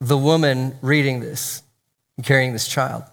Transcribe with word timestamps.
the 0.00 0.16
woman 0.16 0.76
reading 0.80 1.20
this 1.20 1.62
and 2.16 2.24
carrying 2.24 2.52
this 2.52 2.68
child. 2.68 3.04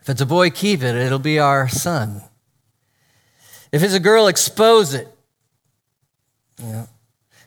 If 0.00 0.08
it's 0.08 0.20
a 0.20 0.26
boy, 0.26 0.50
keep 0.50 0.82
it. 0.82 0.96
It'll 0.96 1.18
be 1.20 1.38
our 1.38 1.68
son. 1.68 2.22
If 3.70 3.82
it's 3.82 3.94
a 3.94 4.00
girl, 4.00 4.26
expose 4.26 4.94
it. 4.94 5.08
Yeah. 6.60 6.86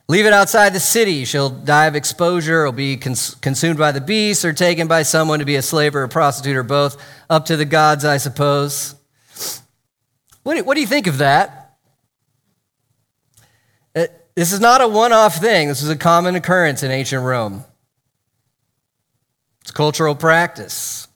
Leave 0.07 0.25
it 0.25 0.33
outside 0.33 0.73
the 0.73 0.80
city. 0.80 1.25
She'll 1.25 1.49
die 1.49 1.85
of 1.87 1.95
exposure, 1.95 2.65
or 2.65 2.71
be 2.71 2.95
cons- 2.95 3.35
consumed 3.35 3.80
by 3.80 3.91
the 3.91 4.02
beasts, 4.02 4.45
or 4.45 4.53
taken 4.53 4.87
by 4.87 5.03
someone 5.03 5.39
to 5.39 5.45
be 5.45 5.55
a 5.55 5.61
slave 5.61 5.95
or 5.95 6.03
a 6.03 6.09
prostitute, 6.09 6.55
or 6.55 6.63
both. 6.63 7.02
Up 7.30 7.45
to 7.45 7.57
the 7.57 7.65
gods, 7.65 8.05
I 8.05 8.17
suppose. 8.17 8.95
What 10.43 10.55
do, 10.55 10.63
what 10.63 10.75
do 10.75 10.81
you 10.81 10.87
think 10.87 11.07
of 11.07 11.17
that? 11.17 11.64
This 14.36 14.52
is 14.52 14.59
not 14.59 14.81
a 14.81 14.88
one 14.88 15.14
off 15.14 15.38
thing, 15.38 15.69
this 15.69 15.81
is 15.81 15.89
a 15.89 15.95
common 15.95 16.36
occurrence 16.36 16.83
in 16.83 16.91
ancient 16.91 17.23
Rome. 17.23 17.64
It's 19.61 19.72
cultural 19.72 20.14
practice. 20.14 21.08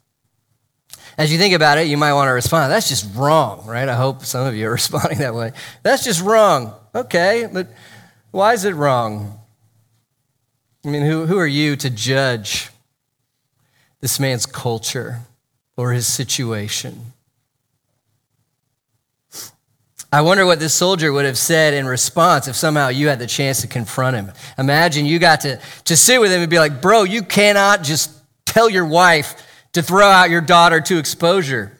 As 1.18 1.32
you 1.32 1.38
think 1.38 1.54
about 1.54 1.78
it, 1.78 1.88
you 1.88 1.98
might 1.98 2.14
want 2.14 2.30
to 2.30 2.32
respond, 2.32 2.72
that's 2.72 2.88
just 2.88 3.14
wrong, 3.14 3.66
right? 3.66 3.90
I 3.90 3.96
hope 3.96 4.24
some 4.24 4.48
of 4.48 4.56
you 4.56 4.68
are 4.68 4.72
responding 4.82 5.20
that 5.20 5.36
way. 5.36 5.52
That's 5.84 6.04
just 6.04 6.22
wrong. 6.24 6.74
Okay, 6.96 7.48
but 7.52 7.68
why 8.32 8.54
is 8.54 8.64
it 8.64 8.74
wrong? 8.74 9.40
I 10.86 10.90
mean, 10.90 11.02
who, 11.02 11.26
who 11.26 11.38
are 11.38 11.48
you 11.48 11.76
to 11.76 11.90
judge 11.90 12.70
this 14.00 14.18
man's 14.18 14.46
culture 14.46 15.20
or 15.76 15.92
his 15.92 16.08
situation? 16.08 17.14
I 20.12 20.22
wonder 20.22 20.46
what 20.46 20.60
this 20.60 20.74
soldier 20.74 21.14
would 21.14 21.26
have 21.26 21.38
said 21.38 21.76
in 21.76 21.86
response 21.86 22.48
if 22.48 22.56
somehow 22.56 22.88
you 22.88 23.10
had 23.10 23.20
the 23.20 23.28
chance 23.28 23.62
to 23.62 23.68
confront 23.68 24.16
him. 24.16 24.32
Imagine 24.58 25.06
you 25.06 25.20
got 25.20 25.42
to, 25.42 25.60
to 25.86 25.96
sit 25.96 26.20
with 26.20 26.32
him 26.32 26.42
and 26.42 26.50
be 26.50 26.58
like, 26.58 26.82
bro, 26.82 27.04
you 27.04 27.22
cannot 27.22 27.84
just 27.84 28.12
tell 28.46 28.70
your 28.70 28.86
wife 28.86 29.46
to 29.74 29.84
throw 29.84 30.08
out 30.08 30.32
your 30.32 30.42
daughter 30.42 30.82
to 30.82 30.98
exposure. 30.98 31.80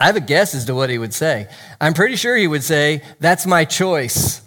I 0.00 0.06
have 0.06 0.16
a 0.16 0.20
guess 0.20 0.54
as 0.54 0.64
to 0.64 0.74
what 0.74 0.88
he 0.88 0.96
would 0.96 1.12
say. 1.12 1.48
I'm 1.78 1.92
pretty 1.92 2.16
sure 2.16 2.36
he 2.36 2.46
would 2.46 2.64
say, 2.64 3.02
That's 3.20 3.46
my 3.46 3.64
choice. 3.64 4.40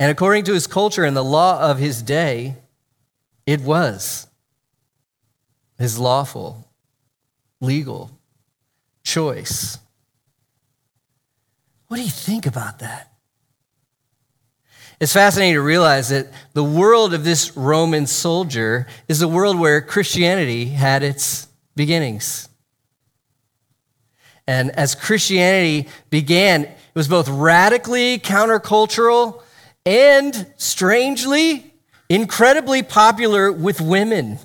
And 0.00 0.10
according 0.10 0.44
to 0.44 0.52
his 0.52 0.66
culture 0.66 1.04
and 1.04 1.16
the 1.16 1.24
law 1.24 1.60
of 1.60 1.78
his 1.78 2.02
day, 2.02 2.56
it 3.46 3.60
was 3.60 4.26
his 5.78 5.98
lawful, 5.98 6.68
legal 7.60 8.17
choice. 9.08 9.78
What 11.88 11.96
do 11.96 12.02
you 12.02 12.10
think 12.10 12.44
about 12.44 12.80
that? 12.80 13.10
It's 15.00 15.12
fascinating 15.12 15.54
to 15.54 15.62
realize 15.62 16.10
that 16.10 16.26
the 16.52 16.64
world 16.64 17.14
of 17.14 17.24
this 17.24 17.56
Roman 17.56 18.06
soldier 18.06 18.86
is 19.08 19.22
a 19.22 19.28
world 19.28 19.58
where 19.58 19.80
Christianity 19.80 20.66
had 20.66 21.02
its 21.02 21.48
beginnings. 21.74 22.48
And 24.46 24.70
as 24.72 24.94
Christianity 24.94 25.88
began, 26.10 26.64
it 26.64 26.76
was 26.94 27.08
both 27.08 27.28
radically 27.28 28.18
countercultural 28.18 29.40
and 29.86 30.52
strangely, 30.56 31.72
incredibly 32.10 32.82
popular 32.82 33.52
with 33.52 33.80
women. 33.80 34.38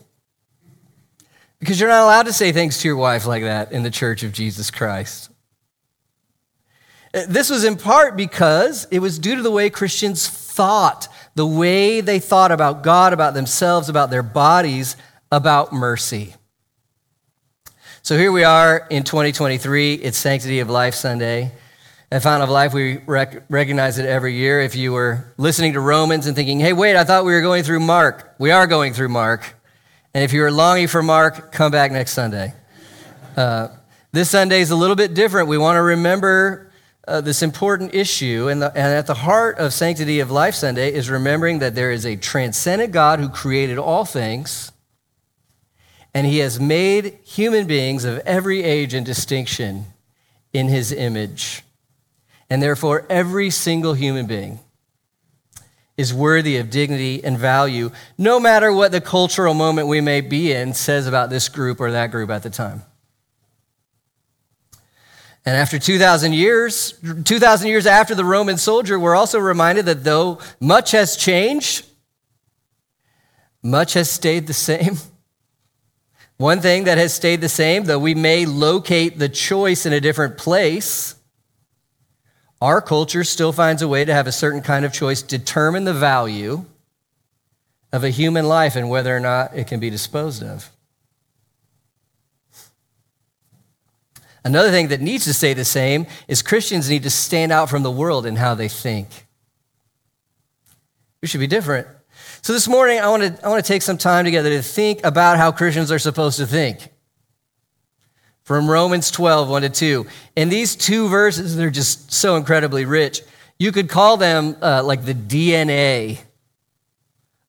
Because 1.63 1.79
you're 1.79 1.88
not 1.88 2.03
allowed 2.03 2.25
to 2.25 2.34
say 2.34 2.51
things 2.51 2.79
to 2.79 2.90
your 2.90 2.97
wife 2.97 3.25
like 3.25 3.44
that 3.44 3.72
in 3.72 3.84
the 3.84 3.90
church 3.90 4.24
of 4.24 4.34
Jesus 4.34 4.69
Christ. 4.69 5.29
Uh, 7.13 7.22
this 7.25 7.50
was 7.50 7.63
in 7.63 7.78
part 7.78 8.18
because 8.18 8.85
it 8.91 9.00
was 9.00 9.18
due 9.18 9.38
to 9.38 9.41
the 9.41 9.50
way 9.50 9.69
Christians 9.69 10.28
thought, 10.28 11.07
the 11.35 11.47
way 11.47 12.02
they 12.02 12.19
thought 12.19 12.52
about 12.52 12.84
God, 12.84 13.13
about 13.13 13.34
themselves, 13.34 13.88
about 13.88 14.09
their 14.09 14.22
bodies, 14.22 14.97
about 15.31 15.72
mercy. 15.72 16.35
So 18.02 18.18
here 18.18 18.34
we 18.34 18.44
are 18.44 18.85
in 18.90 19.06
2023. 19.06 19.94
It's 19.94 20.18
Sanctity 20.18 20.59
of 20.59 20.69
Life 20.69 20.96
Sunday. 20.96 21.53
At 22.12 22.23
Fountain 22.23 22.41
of 22.41 22.50
Life, 22.50 22.73
we 22.73 22.97
rec- 23.06 23.46
recognize 23.50 24.00
it 24.00 24.06
every 24.06 24.35
year. 24.35 24.59
If 24.59 24.75
you 24.75 24.91
were 24.91 25.34
listening 25.38 25.72
to 25.73 25.79
Romans 25.79 26.28
and 26.28 26.35
thinking, 26.35 26.59
hey, 26.59 26.73
wait, 26.73 26.97
I 26.97 27.06
thought 27.06 27.23
we 27.23 27.31
were 27.31 27.41
going 27.41 27.63
through 27.63 27.79
Mark, 27.79 28.35
we 28.38 28.52
are 28.52 28.68
going 28.68 28.94
through 28.94 29.07
Mark. 29.07 29.56
And 30.13 30.24
if 30.24 30.31
you're 30.31 30.51
longing 30.51 30.88
for 30.88 31.01
Mark, 31.01 31.51
come 31.51 31.72
back 31.72 31.91
next 31.91 32.12
Sunday. 32.12 32.53
Uh, 33.35 33.69
this 34.12 34.29
Sunday 34.29 34.62
is 34.62 34.69
a 34.69 34.75
little 34.75 34.96
bit 34.96 35.16
different. 35.16 35.47
We 35.47 35.57
want 35.57 35.78
to 35.78 35.81
remember 35.81 36.72
uh, 37.07 37.22
this 37.22 37.41
important 37.41 37.96
issue. 37.96 38.47
And, 38.47 38.62
the, 38.62 38.68
and 38.68 38.94
at 38.94 39.07
the 39.07 39.16
heart 39.16 39.57
of 39.57 39.73
Sanctity 39.73 40.19
of 40.19 40.29
Life 40.29 40.53
Sunday 40.53 40.94
is 40.94 41.09
remembering 41.09 41.59
that 41.59 41.73
there 41.73 41.91
is 41.91 42.06
a 42.06 42.16
transcendent 42.16 42.91
God 42.91 43.19
who 43.19 43.28
created 43.28 43.79
all 43.79 44.06
things, 44.06 44.72
and 46.13 46.28
he 46.28 46.38
has 46.38 46.59
made 46.59 47.18
human 47.23 47.66
beings 47.66 48.06
of 48.06 48.19
every 48.19 48.62
age 48.62 48.94
and 48.94 49.03
distinction 49.03 49.85
in 50.53 50.68
his 50.68 50.91
image. 50.91 51.63
And 52.52 52.62
therefore, 52.62 53.07
every 53.09 53.50
single 53.50 53.96
human 53.96 54.28
being 54.28 54.59
is 55.98 56.14
worthy 56.14 56.58
of 56.58 56.70
dignity 56.70 57.24
and 57.24 57.38
value, 57.38 57.92
no 58.18 58.40
matter 58.40 58.74
what 58.74 58.92
the 58.92 59.02
cultural 59.02 59.54
moment 59.54 59.88
we 59.88 60.02
may 60.02 60.22
be 60.22 60.52
in 60.52 60.74
says 60.74 61.06
about 61.08 61.30
this 61.30 61.50
group 61.50 61.80
or 61.80 61.92
that 61.92 62.09
group 62.12 62.30
at 62.30 62.44
the 62.44 62.50
time. 62.50 62.84
And 65.46 65.56
after 65.58 65.78
2,000 65.78 66.34
years, 66.34 66.94
2,000 67.26 67.68
years 67.68 67.86
after 67.86 68.16
the 68.16 68.24
Roman 68.24 68.58
soldier, 68.58 68.98
we're 68.98 69.16
also 69.16 69.40
reminded 69.40 69.86
that 69.86 70.03
though 70.03 70.40
much 70.59 70.92
has 70.92 71.18
changed, 71.18 71.86
much 73.62 73.94
has 73.94 74.09
stayed 74.09 74.48
the 74.48 74.53
same. 74.53 74.98
One 76.38 76.62
thing 76.62 76.86
that 76.86 76.98
has 76.98 77.14
stayed 77.14 77.42
the 77.42 77.50
same, 77.50 77.84
though 77.84 78.00
we 78.00 78.16
may 78.16 78.46
locate 78.46 79.20
the 79.20 79.30
choice 79.30 79.85
in 79.85 79.94
a 79.94 80.02
different 80.02 80.38
place, 80.38 81.16
our 82.64 82.82
culture 82.82 83.26
still 83.26 83.52
finds 83.52 83.82
a 83.82 83.88
way 83.90 84.06
to 84.06 84.14
have 84.14 84.26
a 84.26 84.32
certain 84.32 84.62
kind 84.62 84.86
of 84.86 84.94
choice 84.94 85.22
determine 85.22 85.84
the 85.84 85.94
value 85.94 86.64
of 87.92 88.06
a 88.06 88.10
human 88.10 88.48
life 88.48 88.78
and 88.78 88.90
whether 88.90 89.14
or 89.14 89.20
not 89.20 89.54
it 89.54 89.68
can 89.68 89.82
be 89.82 89.90
disposed 89.90 90.42
of. 90.42 90.72
Another 94.46 94.72
thing 94.72 94.88
that 94.88 95.02
needs 95.02 95.26
to 95.26 95.34
stay 95.34 95.54
the 95.54 95.66
same 95.66 96.08
is 96.30 96.42
Christians 96.42 96.90
need 96.90 97.04
to 97.04 97.10
stand 97.10 97.52
out 97.52 97.70
from 97.70 97.84
the 97.84 97.92
world 97.92 98.26
in 98.26 98.38
how 98.38 98.56
they 98.56 98.70
think. 98.70 99.10
We 101.22 101.28
should 101.28 101.42
be 101.42 101.48
different. 101.48 101.86
So 102.44 102.54
this 102.54 102.70
morning, 102.70 103.00
I 103.00 103.10
want 103.10 103.24
to, 103.24 103.46
I 103.46 103.50
want 103.50 103.62
to 103.62 103.68
take 103.68 103.82
some 103.82 103.98
time 103.98 104.24
together 104.24 104.50
to 104.52 104.62
think 104.62 105.02
about 105.04 105.36
how 105.36 105.52
Christians 105.52 105.92
are 105.92 106.00
supposed 106.00 106.38
to 106.38 106.48
think 106.48 106.92
from 108.43 108.69
Romans 108.69 109.09
12, 109.09 109.49
1 109.49 109.61
to 109.63 109.69
2. 109.69 110.05
And 110.37 110.51
these 110.51 110.75
two 110.75 111.07
verses, 111.07 111.55
they're 111.55 111.69
just 111.69 112.11
so 112.11 112.35
incredibly 112.35 112.85
rich. 112.85 113.22
You 113.57 113.72
could 113.72 113.90
call 113.90 114.17
them 114.17 114.57
uh, 114.61 114.84
like 114.84 115.05
the 115.05 115.13
DNA 115.13 116.19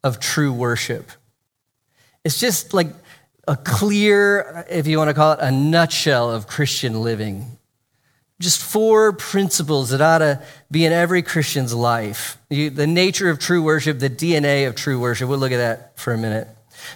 of 0.02 0.20
true 0.20 0.52
worship. 0.52 1.10
It's 2.24 2.38
just 2.38 2.72
like 2.72 2.88
a 3.48 3.56
clear, 3.56 4.64
if 4.70 4.86
you 4.86 4.98
want 4.98 5.10
to 5.10 5.14
call 5.14 5.32
it, 5.32 5.40
a 5.40 5.50
nutshell 5.50 6.30
of 6.30 6.46
Christian 6.46 7.02
living. 7.02 7.58
Just 8.40 8.62
four 8.62 9.12
principles 9.12 9.90
that 9.90 10.00
ought 10.00 10.18
to 10.18 10.42
be 10.70 10.84
in 10.84 10.92
every 10.92 11.22
Christian's 11.22 11.74
life. 11.74 12.38
You, 12.50 12.70
the 12.70 12.86
nature 12.86 13.30
of 13.30 13.38
true 13.38 13.62
worship, 13.62 13.98
the 13.98 14.10
DNA 14.10 14.66
of 14.68 14.74
true 14.74 14.98
worship. 15.00 15.28
We'll 15.28 15.38
look 15.38 15.52
at 15.52 15.58
that 15.58 15.98
for 15.98 16.12
a 16.12 16.18
minute. 16.18 16.48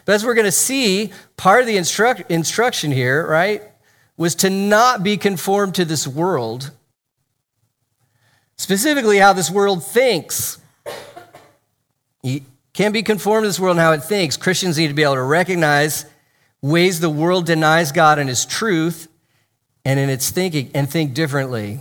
But 0.05 0.15
as 0.15 0.25
we're 0.25 0.35
going 0.35 0.45
to 0.47 0.53
see, 0.53 1.13
part 1.37 1.61
of 1.61 1.67
the 1.67 1.77
instruct, 1.77 2.31
instruction 2.31 2.93
here, 2.93 3.27
right, 3.27 3.63
was 4.19 4.35
to 4.35 4.51
not 4.51 5.03
be 5.03 5.17
conformed 5.17 5.77
to 5.77 5.87
this 5.87 6.07
world, 6.07 6.73
specifically 8.57 9.19
how 9.19 9.33
this 9.33 9.51
world 9.51 9.83
thinks. 9.83 10.59
You 12.23 12.43
can't 12.75 12.93
be 12.93 13.05
conformed 13.05 13.45
to 13.45 13.49
this 13.49 13.61
world 13.61 13.77
and 13.77 13.83
how 13.83 13.93
it 13.93 14.03
thinks. 14.03 14.37
Christians 14.37 14.77
need 14.77 14.89
to 14.89 14.95
be 14.95 15.05
able 15.05 15.15
to 15.15 15.23
recognize 15.23 16.05
ways 16.61 16.99
the 16.99 17.09
world 17.09 17.47
denies 17.47 17.93
God 17.93 18.19
and 18.19 18.29
his 18.29 18.45
truth 18.45 19.09
and 19.85 20.01
in 20.01 20.11
its 20.11 20.31
thinking 20.31 20.73
and 20.75 20.91
think 20.91 21.15
differently. 21.15 21.79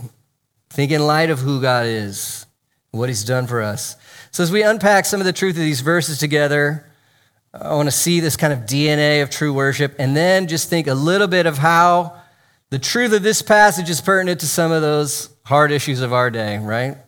Think 0.70 0.92
in 0.92 1.04
light 1.04 1.30
of 1.30 1.40
who 1.40 1.60
God 1.60 1.86
is, 1.86 2.46
what 2.92 3.08
he's 3.08 3.24
done 3.24 3.48
for 3.48 3.60
us. 3.60 3.96
So 4.30 4.44
as 4.44 4.52
we 4.52 4.62
unpack 4.62 5.06
some 5.06 5.20
of 5.20 5.26
the 5.26 5.32
truth 5.32 5.56
of 5.56 5.62
these 5.62 5.80
verses 5.80 6.18
together, 6.18 6.88
I 7.52 7.74
want 7.74 7.88
to 7.88 7.92
see 7.92 8.20
this 8.20 8.36
kind 8.36 8.52
of 8.52 8.60
DNA 8.60 9.22
of 9.22 9.30
true 9.30 9.52
worship 9.52 9.96
and 9.98 10.16
then 10.16 10.46
just 10.46 10.70
think 10.70 10.86
a 10.86 10.94
little 10.94 11.26
bit 11.26 11.46
of 11.46 11.58
how 11.58 12.20
the 12.70 12.78
truth 12.78 13.12
of 13.12 13.22
this 13.22 13.40
passage 13.42 13.88
is 13.88 14.00
pertinent 14.00 14.40
to 14.40 14.46
some 14.46 14.72
of 14.72 14.82
those 14.82 15.30
hard 15.44 15.72
issues 15.72 16.00
of 16.00 16.12
our 16.12 16.30
day, 16.30 16.58
right? 16.58 16.98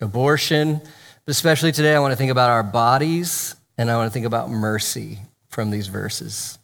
Abortion, 0.00 0.80
but 1.24 1.30
especially 1.30 1.72
today, 1.72 1.94
I 1.94 2.00
want 2.00 2.12
to 2.12 2.16
think 2.16 2.30
about 2.30 2.50
our 2.50 2.62
bodies 2.62 3.54
and 3.78 3.90
I 3.90 3.96
want 3.96 4.10
to 4.10 4.12
think 4.12 4.26
about 4.26 4.50
mercy 4.50 5.18
from 5.48 5.70
these 5.70 5.86
verses. 5.86 6.58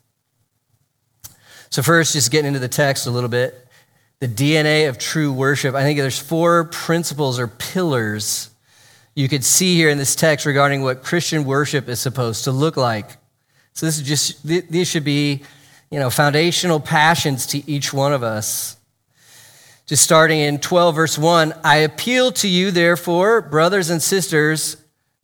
So, 1.71 1.83
first, 1.83 2.15
just 2.15 2.31
getting 2.31 2.49
into 2.49 2.59
the 2.59 2.69
text 2.69 3.07
a 3.07 3.11
little 3.11 3.29
bit, 3.29 3.67
the 4.21 4.29
DNA 4.29 4.89
of 4.89 4.99
true 4.99 5.33
worship. 5.33 5.75
I 5.75 5.83
think 5.83 5.99
there's 5.99 6.19
four 6.19 6.65
principles 6.65 7.39
or 7.39 7.47
pillars 7.47 8.51
you 9.15 9.29
could 9.29 9.45
see 9.45 9.77
here 9.77 9.91
in 9.91 9.99
this 9.99 10.17
text 10.17 10.47
regarding 10.47 10.83
what 10.83 11.03
Christian 11.03 11.45
worship 11.45 11.89
is 11.89 12.01
supposed 12.01 12.45
to 12.45 12.53
look 12.53 12.77
like. 12.77 13.11
So, 13.75 13.85
this 13.87 13.99
is 13.99 14.07
just, 14.07 14.45
these 14.47 14.89
should 14.89 15.05
be 15.05 15.43
you 15.91 15.99
know, 15.99 16.11
foundational 16.11 16.81
passions 16.81 17.47
to 17.47 17.71
each 17.71 17.93
one 17.93 18.13
of 18.13 18.23
us. 18.23 18.77
Just 19.87 20.05
starting 20.05 20.41
in 20.41 20.59
12, 20.59 20.95
verse 20.95 21.19
1 21.19 21.55
I 21.65 21.77
appeal 21.77 22.31
to 22.33 22.49
you, 22.49 22.71
therefore, 22.71 23.41
brothers 23.41 23.89
and 23.91 24.03
sisters, 24.03 24.77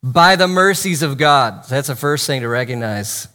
by 0.02 0.36
the 0.36 0.48
mercies 0.48 1.02
of 1.02 1.18
God. 1.18 1.64
That's 1.68 1.88
the 1.88 1.96
first 1.96 2.26
thing 2.26 2.40
to 2.40 2.48
recognize. 2.48 3.28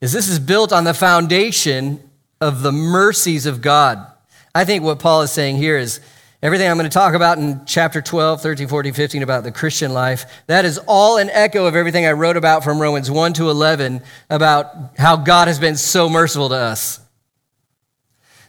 Is 0.00 0.12
this 0.12 0.28
is 0.28 0.38
built 0.38 0.72
on 0.72 0.84
the 0.84 0.94
foundation 0.94 2.00
of 2.40 2.62
the 2.62 2.72
mercies 2.72 3.46
of 3.46 3.60
God. 3.60 4.06
I 4.54 4.64
think 4.64 4.84
what 4.84 4.98
Paul 4.98 5.22
is 5.22 5.32
saying 5.32 5.56
here 5.56 5.78
is 5.78 6.00
Everything 6.44 6.70
I'm 6.70 6.76
going 6.76 6.84
to 6.84 6.92
talk 6.92 7.14
about 7.14 7.38
in 7.38 7.64
chapter 7.64 8.02
12, 8.02 8.42
13, 8.42 8.68
14, 8.68 8.92
15 8.92 9.22
about 9.22 9.44
the 9.44 9.50
Christian 9.50 9.94
life, 9.94 10.26
that 10.46 10.66
is 10.66 10.76
all 10.86 11.16
an 11.16 11.30
echo 11.30 11.64
of 11.64 11.74
everything 11.74 12.04
I 12.04 12.12
wrote 12.12 12.36
about 12.36 12.62
from 12.62 12.78
Romans 12.78 13.10
1 13.10 13.32
to 13.34 13.48
11 13.48 14.02
about 14.28 14.90
how 14.98 15.16
God 15.16 15.48
has 15.48 15.58
been 15.58 15.78
so 15.78 16.10
merciful 16.10 16.50
to 16.50 16.54
us. 16.54 17.00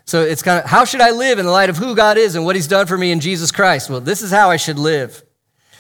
So 0.04 0.24
it's 0.24 0.42
kind 0.42 0.62
of 0.62 0.70
how 0.70 0.84
should 0.84 1.00
I 1.00 1.12
live 1.12 1.40
in 1.40 1.46
the 1.46 1.54
light 1.54 1.70
of 1.70 1.78
who 1.78 1.96
God 1.96 2.18
is 2.18 2.36
and 2.36 2.44
what 2.44 2.58
he's 2.58 2.68
done 2.68 2.86
for 2.86 2.98
me 2.98 3.14
in 3.14 3.22
Jesus 3.22 3.50
Christ? 3.50 3.90
Well, 3.90 4.02
this 4.02 4.22
is 4.22 4.30
how 4.30 4.50
I 4.50 4.58
should 4.58 4.78
live. 4.78 5.24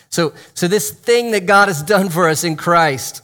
So, 0.08 0.34
so 0.54 0.70
this 0.70 0.92
thing 0.92 1.32
that 1.32 1.46
God 1.46 1.68
has 1.68 1.84
done 1.84 2.08
for 2.08 2.30
us 2.30 2.46
in 2.46 2.56
Christ, 2.56 3.24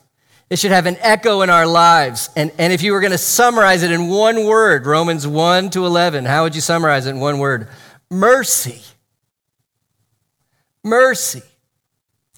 it 0.49 0.59
should 0.59 0.71
have 0.71 0.85
an 0.85 0.97
echo 0.99 1.43
in 1.43 1.49
our 1.49 1.65
lives. 1.65 2.29
And, 2.35 2.51
and 2.57 2.73
if 2.73 2.83
you 2.83 2.91
were 2.91 2.99
going 2.99 3.11
to 3.11 3.17
summarize 3.17 3.83
it 3.83 3.91
in 3.91 4.09
one 4.09 4.43
word, 4.43 4.85
Romans 4.85 5.25
1 5.25 5.69
to 5.69 5.85
11, 5.85 6.25
how 6.25 6.43
would 6.43 6.55
you 6.55 6.61
summarize 6.61 7.05
it 7.05 7.11
in 7.11 7.21
one 7.21 7.39
word? 7.39 7.69
Mercy. 8.11 8.81
Mercy. 10.83 11.41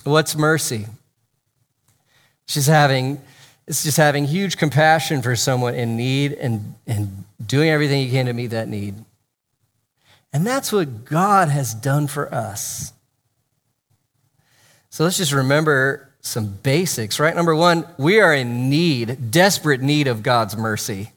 What's 0.06 0.36
mercy? 0.36 0.86
She's 2.46 2.68
having, 2.68 3.22
it's 3.68 3.84
just 3.84 3.98
having 3.98 4.26
huge 4.26 4.58
compassion 4.58 5.22
for 5.22 5.36
someone 5.36 5.76
in 5.76 5.98
need 5.98 6.34
and, 6.34 6.76
and 6.86 7.26
doing 7.46 7.70
everything 7.70 8.02
you 8.06 8.12
can 8.12 8.28
to 8.28 8.34
meet 8.34 8.48
that 8.48 8.70
need. 8.70 8.96
And 10.32 10.46
that's 10.46 10.72
what 10.72 11.06
God 11.06 11.50
has 11.50 11.74
done 11.74 12.08
for 12.08 12.34
us. 12.34 12.94
So 14.90 15.04
let's 15.04 15.18
just 15.18 15.32
remember 15.32 16.10
some 16.22 16.48
basics, 16.48 17.20
right? 17.20 17.36
Number 17.36 17.56
one, 17.56 17.86
we 17.98 18.20
are 18.20 18.34
in 18.34 18.70
need, 18.70 19.32
desperate 19.32 19.82
need 19.82 20.08
of 20.08 20.22
God's 20.24 20.56
mercy. 20.56 21.12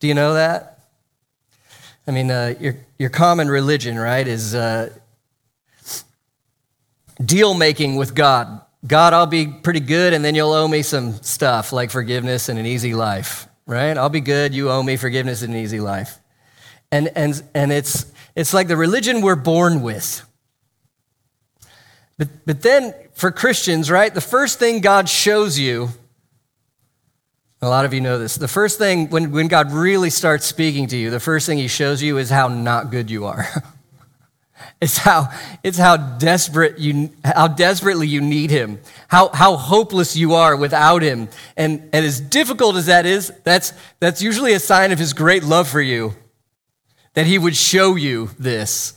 Do 0.00 0.08
you 0.08 0.14
know 0.14 0.34
that? 0.34 0.77
I 2.08 2.10
mean, 2.10 2.30
uh, 2.30 2.54
your, 2.58 2.74
your 2.98 3.10
common 3.10 3.50
religion, 3.50 3.98
right, 3.98 4.26
is 4.26 4.54
uh, 4.54 4.88
deal 7.22 7.52
making 7.52 7.96
with 7.96 8.14
God. 8.14 8.62
God, 8.86 9.12
I'll 9.12 9.26
be 9.26 9.46
pretty 9.46 9.80
good, 9.80 10.14
and 10.14 10.24
then 10.24 10.34
you'll 10.34 10.54
owe 10.54 10.66
me 10.66 10.80
some 10.80 11.12
stuff 11.22 11.70
like 11.70 11.90
forgiveness 11.90 12.48
and 12.48 12.58
an 12.58 12.64
easy 12.64 12.94
life, 12.94 13.46
right? 13.66 13.94
I'll 13.98 14.08
be 14.08 14.22
good, 14.22 14.54
you 14.54 14.70
owe 14.70 14.82
me 14.82 14.96
forgiveness 14.96 15.42
and 15.42 15.52
an 15.52 15.60
easy 15.60 15.80
life. 15.80 16.18
And, 16.90 17.10
and, 17.14 17.42
and 17.54 17.70
it's, 17.70 18.10
it's 18.34 18.54
like 18.54 18.68
the 18.68 18.76
religion 18.78 19.20
we're 19.20 19.36
born 19.36 19.82
with. 19.82 20.26
But, 22.16 22.28
but 22.46 22.62
then 22.62 22.94
for 23.12 23.30
Christians, 23.30 23.90
right, 23.90 24.14
the 24.14 24.22
first 24.22 24.58
thing 24.58 24.80
God 24.80 25.10
shows 25.10 25.58
you 25.58 25.90
a 27.60 27.68
lot 27.68 27.84
of 27.84 27.92
you 27.92 28.00
know 28.00 28.18
this. 28.18 28.36
The 28.36 28.48
first 28.48 28.78
thing, 28.78 29.10
when, 29.10 29.32
when 29.32 29.48
God 29.48 29.72
really 29.72 30.10
starts 30.10 30.46
speaking 30.46 30.86
to 30.88 30.96
you, 30.96 31.10
the 31.10 31.20
first 31.20 31.46
thing 31.46 31.58
he 31.58 31.68
shows 31.68 32.02
you 32.02 32.18
is 32.18 32.30
how 32.30 32.48
not 32.48 32.90
good 32.90 33.10
you 33.10 33.26
are. 33.26 33.46
it's 34.80 34.98
how, 34.98 35.28
it's 35.64 35.78
how, 35.78 35.96
desperate 35.96 36.78
you, 36.78 37.10
how 37.24 37.48
desperately 37.48 38.06
you 38.06 38.20
need 38.20 38.50
him, 38.50 38.78
how, 39.08 39.28
how 39.30 39.56
hopeless 39.56 40.16
you 40.16 40.34
are 40.34 40.56
without 40.56 41.02
him. 41.02 41.28
And, 41.56 41.88
and 41.92 42.06
as 42.06 42.20
difficult 42.20 42.76
as 42.76 42.86
that 42.86 43.06
is, 43.06 43.32
that's, 43.42 43.72
that's 43.98 44.22
usually 44.22 44.52
a 44.52 44.60
sign 44.60 44.92
of 44.92 45.00
his 45.00 45.12
great 45.12 45.42
love 45.42 45.68
for 45.68 45.80
you, 45.80 46.14
that 47.14 47.26
he 47.26 47.38
would 47.38 47.56
show 47.56 47.96
you 47.96 48.30
this. 48.38 48.94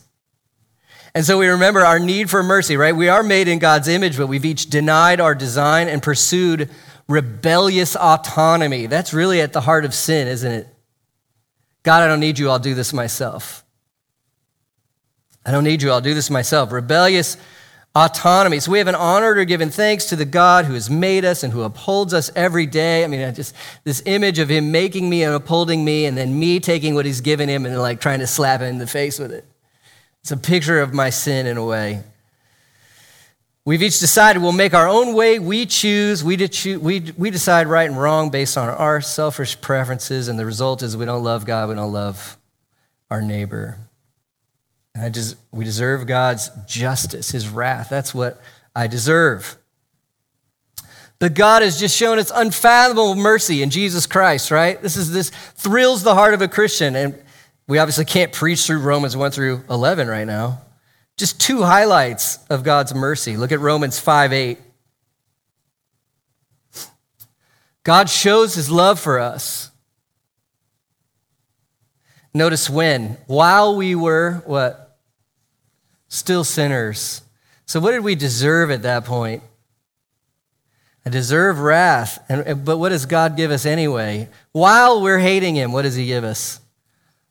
And 1.14 1.24
so 1.26 1.36
we 1.36 1.48
remember 1.48 1.80
our 1.80 1.98
need 1.98 2.30
for 2.30 2.42
mercy, 2.42 2.76
right? 2.76 2.94
We 2.94 3.08
are 3.08 3.22
made 3.22 3.48
in 3.48 3.58
God's 3.58 3.88
image, 3.88 4.16
but 4.16 4.28
we've 4.28 4.44
each 4.44 4.70
denied 4.70 5.20
our 5.20 5.34
design 5.34 5.88
and 5.88 6.02
pursued 6.02 6.70
rebellious 7.08 7.96
autonomy. 7.96 8.86
That's 8.86 9.12
really 9.12 9.40
at 9.40 9.52
the 9.52 9.60
heart 9.60 9.84
of 9.84 9.94
sin, 9.94 10.28
isn't 10.28 10.50
it? 10.50 10.68
God, 11.82 12.02
I 12.02 12.06
don't 12.06 12.20
need 12.20 12.38
you. 12.38 12.48
I'll 12.50 12.58
do 12.58 12.74
this 12.74 12.92
myself. 12.92 13.64
I 15.44 15.50
don't 15.50 15.64
need 15.64 15.82
you. 15.82 15.90
I'll 15.90 16.00
do 16.00 16.14
this 16.14 16.30
myself. 16.30 16.70
Rebellious 16.70 17.36
autonomy. 17.94 18.60
So 18.60 18.72
we 18.72 18.78
have 18.78 18.86
an 18.86 18.94
honor 18.94 19.34
to 19.34 19.44
giving 19.44 19.70
thanks 19.70 20.06
to 20.06 20.16
the 20.16 20.24
God 20.24 20.64
who 20.64 20.74
has 20.74 20.88
made 20.88 21.24
us 21.24 21.42
and 21.42 21.52
who 21.52 21.62
upholds 21.62 22.14
us 22.14 22.30
every 22.34 22.66
day. 22.66 23.04
I 23.04 23.06
mean, 23.06 23.20
I 23.20 23.30
just 23.32 23.54
this 23.84 24.02
image 24.06 24.38
of 24.38 24.48
him 24.48 24.70
making 24.70 25.10
me 25.10 25.24
and 25.24 25.34
upholding 25.34 25.84
me, 25.84 26.06
and 26.06 26.16
then 26.16 26.38
me 26.38 26.60
taking 26.60 26.94
what 26.94 27.04
he's 27.04 27.20
given 27.20 27.48
him 27.48 27.66
and 27.66 27.76
like 27.78 28.00
trying 28.00 28.20
to 28.20 28.26
slap 28.26 28.60
him 28.60 28.68
in 28.68 28.78
the 28.78 28.86
face 28.86 29.18
with 29.18 29.32
it. 29.32 29.44
It's 30.20 30.30
a 30.30 30.36
picture 30.36 30.80
of 30.80 30.94
my 30.94 31.10
sin 31.10 31.46
in 31.46 31.56
a 31.56 31.64
way. 31.64 32.04
We've 33.64 33.82
each 33.82 34.00
decided 34.00 34.42
we'll 34.42 34.52
make 34.52 34.74
our 34.74 34.88
own 34.88 35.14
way. 35.14 35.38
We 35.38 35.66
choose. 35.66 36.24
We, 36.24 36.36
de- 36.36 36.76
we, 36.76 37.12
we 37.16 37.30
decide 37.30 37.68
right 37.68 37.88
and 37.88 38.00
wrong 38.00 38.30
based 38.30 38.58
on 38.58 38.68
our 38.68 39.00
selfish 39.00 39.60
preferences, 39.60 40.26
and 40.26 40.38
the 40.38 40.44
result 40.44 40.82
is 40.82 40.96
we 40.96 41.04
don't 41.04 41.22
love 41.22 41.46
God, 41.46 41.68
we 41.68 41.76
don't 41.76 41.92
love 41.92 42.36
our 43.10 43.22
neighbor. 43.22 43.78
I 45.00 45.08
just, 45.08 45.36
we 45.52 45.64
deserve 45.64 46.06
God's 46.06 46.50
justice, 46.66 47.30
his 47.30 47.48
wrath. 47.48 47.88
That's 47.88 48.14
what 48.14 48.40
I 48.74 48.88
deserve. 48.88 49.56
But 51.18 51.34
God 51.34 51.62
has 51.62 51.78
just 51.78 51.96
shown 51.96 52.18
its 52.18 52.32
unfathomable 52.34 53.14
mercy 53.14 53.62
in 53.62 53.70
Jesus 53.70 54.06
Christ, 54.06 54.50
right? 54.50 54.82
This 54.82 54.96
is 54.96 55.12
this 55.12 55.30
thrills 55.30 56.02
the 56.02 56.14
heart 56.14 56.34
of 56.34 56.42
a 56.42 56.48
Christian. 56.48 56.96
And 56.96 57.16
we 57.68 57.78
obviously 57.78 58.04
can't 58.04 58.32
preach 58.32 58.66
through 58.66 58.80
Romans 58.80 59.16
1 59.16 59.30
through 59.30 59.62
11 59.70 60.08
right 60.08 60.26
now. 60.26 60.60
Just 61.22 61.40
two 61.40 61.62
highlights 61.62 62.40
of 62.50 62.64
God's 62.64 62.96
mercy. 62.96 63.36
Look 63.36 63.52
at 63.52 63.60
Romans 63.60 63.96
5 63.96 64.32
8. 64.32 64.58
God 67.84 68.10
shows 68.10 68.56
his 68.56 68.68
love 68.68 68.98
for 68.98 69.20
us. 69.20 69.70
Notice 72.34 72.68
when? 72.68 73.18
While 73.28 73.76
we 73.76 73.94
were 73.94 74.42
what? 74.46 74.98
Still 76.08 76.42
sinners. 76.42 77.22
So, 77.66 77.78
what 77.78 77.92
did 77.92 78.02
we 78.02 78.16
deserve 78.16 78.72
at 78.72 78.82
that 78.82 79.04
point? 79.04 79.44
I 81.06 81.10
deserve 81.10 81.60
wrath. 81.60 82.18
And, 82.28 82.64
but 82.64 82.78
what 82.78 82.88
does 82.88 83.06
God 83.06 83.36
give 83.36 83.52
us 83.52 83.64
anyway? 83.64 84.28
While 84.50 85.00
we're 85.00 85.20
hating 85.20 85.54
him, 85.54 85.70
what 85.70 85.82
does 85.82 85.94
he 85.94 86.06
give 86.06 86.24
us? 86.24 86.58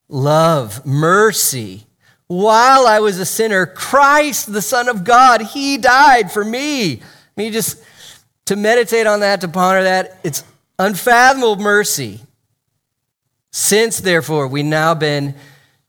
Love, 0.07 0.85
mercy. 0.85 1.87
While 2.31 2.87
I 2.87 3.01
was 3.01 3.19
a 3.19 3.25
sinner, 3.25 3.65
Christ, 3.65 4.53
the 4.53 4.61
Son 4.61 4.87
of 4.87 5.03
God, 5.03 5.41
He 5.41 5.77
died 5.77 6.31
for 6.31 6.45
me. 6.45 6.93
I 6.93 7.01
mean, 7.35 7.51
just 7.51 7.83
to 8.45 8.55
meditate 8.55 9.05
on 9.05 9.19
that, 9.19 9.41
to 9.41 9.49
ponder 9.49 9.83
that, 9.83 10.17
it's 10.23 10.45
unfathomable 10.79 11.57
mercy. 11.57 12.21
Since, 13.51 13.99
therefore, 13.99 14.47
we 14.47 14.63
now 14.63 14.93
been 14.93 15.35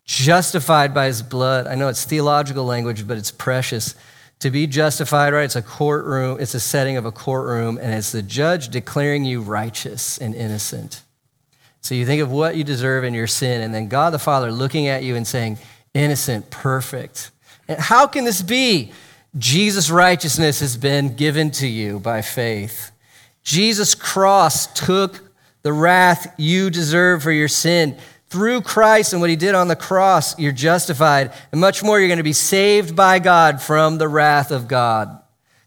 justified 0.05 0.93
by 0.93 1.07
his 1.07 1.23
blood. 1.23 1.69
I 1.69 1.77
know 1.77 1.87
it's 1.87 2.05
theological 2.05 2.65
language, 2.65 3.07
but 3.07 3.19
it's 3.19 3.31
precious. 3.31 3.95
To 4.41 4.51
be 4.51 4.67
justified, 4.67 5.33
right? 5.33 5.45
It's 5.45 5.55
a 5.55 5.63
courtroom, 5.63 6.39
it's 6.41 6.55
a 6.55 6.61
setting 6.61 6.97
of 6.97 7.07
a 7.07 7.13
courtroom, 7.13 7.79
and 7.81 7.95
it's 7.95 8.11
the 8.11 8.21
judge 8.21 8.69
declaring 8.71 9.25
you 9.25 9.43
righteous 9.43 10.19
and 10.19 10.35
innocent. 10.35 11.03
So 11.83 11.95
you 11.95 12.05
think 12.05 12.21
of 12.21 12.33
what 12.33 12.57
you 12.57 12.65
deserve 12.65 13.05
in 13.05 13.15
your 13.15 13.29
sin, 13.29 13.61
and 13.61 13.73
then 13.73 13.87
God 13.87 14.11
the 14.11 14.19
Father 14.19 14.51
looking 14.51 14.89
at 14.89 15.05
you 15.05 15.15
and 15.15 15.25
saying, 15.25 15.59
innocent, 15.95 16.51
perfect. 16.51 17.31
And 17.69 17.79
how 17.79 18.07
can 18.07 18.25
this 18.25 18.43
be? 18.43 18.93
Jesus' 19.39 19.91
righteousness 19.91 20.61
has 20.61 20.77
been 20.77 21.17
given 21.17 21.51
to 21.53 21.67
you 21.67 21.99
by 21.99 22.23
faith. 22.23 22.91
Jesus' 23.43 23.95
cross 23.95 24.67
took 24.73 25.21
the 25.63 25.73
wrath 25.73 26.35
you 26.37 26.71
deserve 26.71 27.23
for 27.23 27.33
your 27.33 27.49
sin. 27.49 27.97
Through 28.29 28.63
Christ 28.63 29.13
and 29.13 29.21
what 29.21 29.31
he 29.31 29.37
did 29.37 29.55
on 29.55 29.69
the 29.69 29.77
cross, 29.77 30.39
you're 30.39 30.53
justified. 30.53 31.33
And 31.51 31.61
much 31.61 31.83
more, 31.83 31.99
you're 31.99 32.09
going 32.09 32.19
to 32.19 32.23
be 32.23 32.33
saved 32.33 32.97
by 32.97 33.19
God 33.19 33.61
from 33.61 33.99
the 33.99 34.09
wrath 34.09 34.51
of 34.51 34.69
God. 34.69 35.19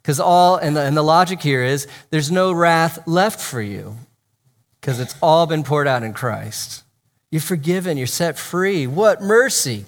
Because 0.02 0.20
all, 0.20 0.58
and 0.58 0.76
the, 0.76 0.82
and 0.82 0.96
the 0.96 1.04
logic 1.04 1.42
here 1.42 1.64
is 1.64 1.88
there's 2.12 2.32
no 2.32 2.52
wrath 2.52 3.08
left 3.08 3.40
for 3.42 3.62
you 3.62 3.98
because 4.80 5.00
it's 5.00 5.16
all 5.22 5.48
been 5.48 5.64
poured 5.64 5.88
out 5.88 6.04
in 6.04 6.14
Christ. 6.14 6.84
You're 7.32 7.42
forgiven, 7.42 7.98
you're 7.98 8.06
set 8.06 8.38
free. 8.38 8.86
What 8.86 9.22
mercy! 9.22 9.86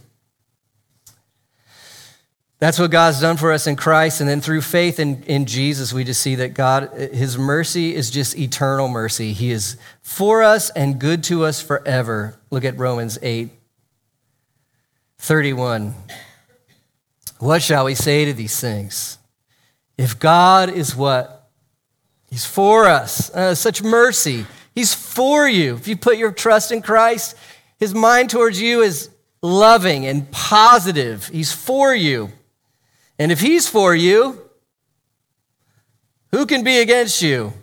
That's 2.60 2.80
what 2.80 2.90
God's 2.90 3.22
done 3.22 3.38
for 3.38 3.52
us 3.52 3.68
in 3.68 3.76
Christ. 3.76 4.20
And 4.20 4.28
then 4.28 4.42
through 4.42 4.62
faith 4.62 5.00
in, 5.00 5.22
in 5.24 5.46
Jesus, 5.46 5.94
we 5.94 6.04
just 6.04 6.22
see 6.22 6.36
that 6.36 6.56
God, 6.56 6.92
His 6.94 7.38
mercy 7.38 7.94
is 7.94 8.10
just 8.10 8.38
eternal 8.38 8.88
mercy. 8.88 9.34
He 9.34 9.52
is 9.52 9.78
for 10.02 10.42
us 10.42 10.72
and 10.72 11.00
good 11.00 11.24
to 11.26 11.46
us 11.46 11.62
forever. 11.62 12.40
Look 12.50 12.66
at 12.66 12.78
Romans 12.78 13.20
8 13.22 13.52
31. 15.20 15.94
What 17.40 17.62
shall 17.62 17.86
we 17.86 17.96
say 17.96 18.26
to 18.26 18.34
these 18.34 18.60
things? 18.60 19.18
If 19.98 20.20
God 20.20 20.70
is 20.70 20.96
what? 20.96 21.50
He's 22.30 22.46
for 22.46 22.88
us. 22.88 23.30
Uh, 23.32 23.56
such 23.56 23.84
mercy. 23.84 24.46
He's 24.74 24.94
for 24.94 25.48
you. 25.48 25.76
If 25.76 25.88
you 25.88 25.98
put 25.98 26.18
your 26.18 26.32
trust 26.32 26.72
in 26.72 26.82
Christ, 26.82 27.36
His 27.80 27.94
mind 27.94 28.30
towards 28.30 28.60
you 28.60 28.82
is 28.82 29.10
loving 29.42 30.06
and 30.06 30.30
positive. 30.32 31.28
He's 31.28 31.52
for 31.52 31.94
you. 31.96 32.32
And 33.20 33.32
if 33.32 33.40
he's 33.40 33.68
for 33.68 33.96
you, 33.96 34.42
who 36.32 36.46
can 36.46 36.64
be 36.64 36.80
against 36.80 37.22
you? 37.22 37.54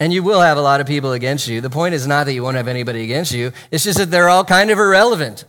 And 0.00 0.12
you 0.12 0.22
will 0.22 0.40
have 0.40 0.56
a 0.56 0.62
lot 0.62 0.80
of 0.80 0.86
people 0.86 1.12
against 1.12 1.48
you. 1.48 1.60
The 1.60 1.70
point 1.70 1.94
is 1.94 2.06
not 2.06 2.24
that 2.24 2.32
you 2.32 2.42
won't 2.42 2.56
have 2.56 2.68
anybody 2.68 3.02
against 3.02 3.32
you, 3.32 3.52
it's 3.70 3.84
just 3.84 3.98
that 3.98 4.10
they're 4.10 4.28
all 4.28 4.44
kind 4.44 4.70
of 4.70 4.78
irrelevant 4.78 5.44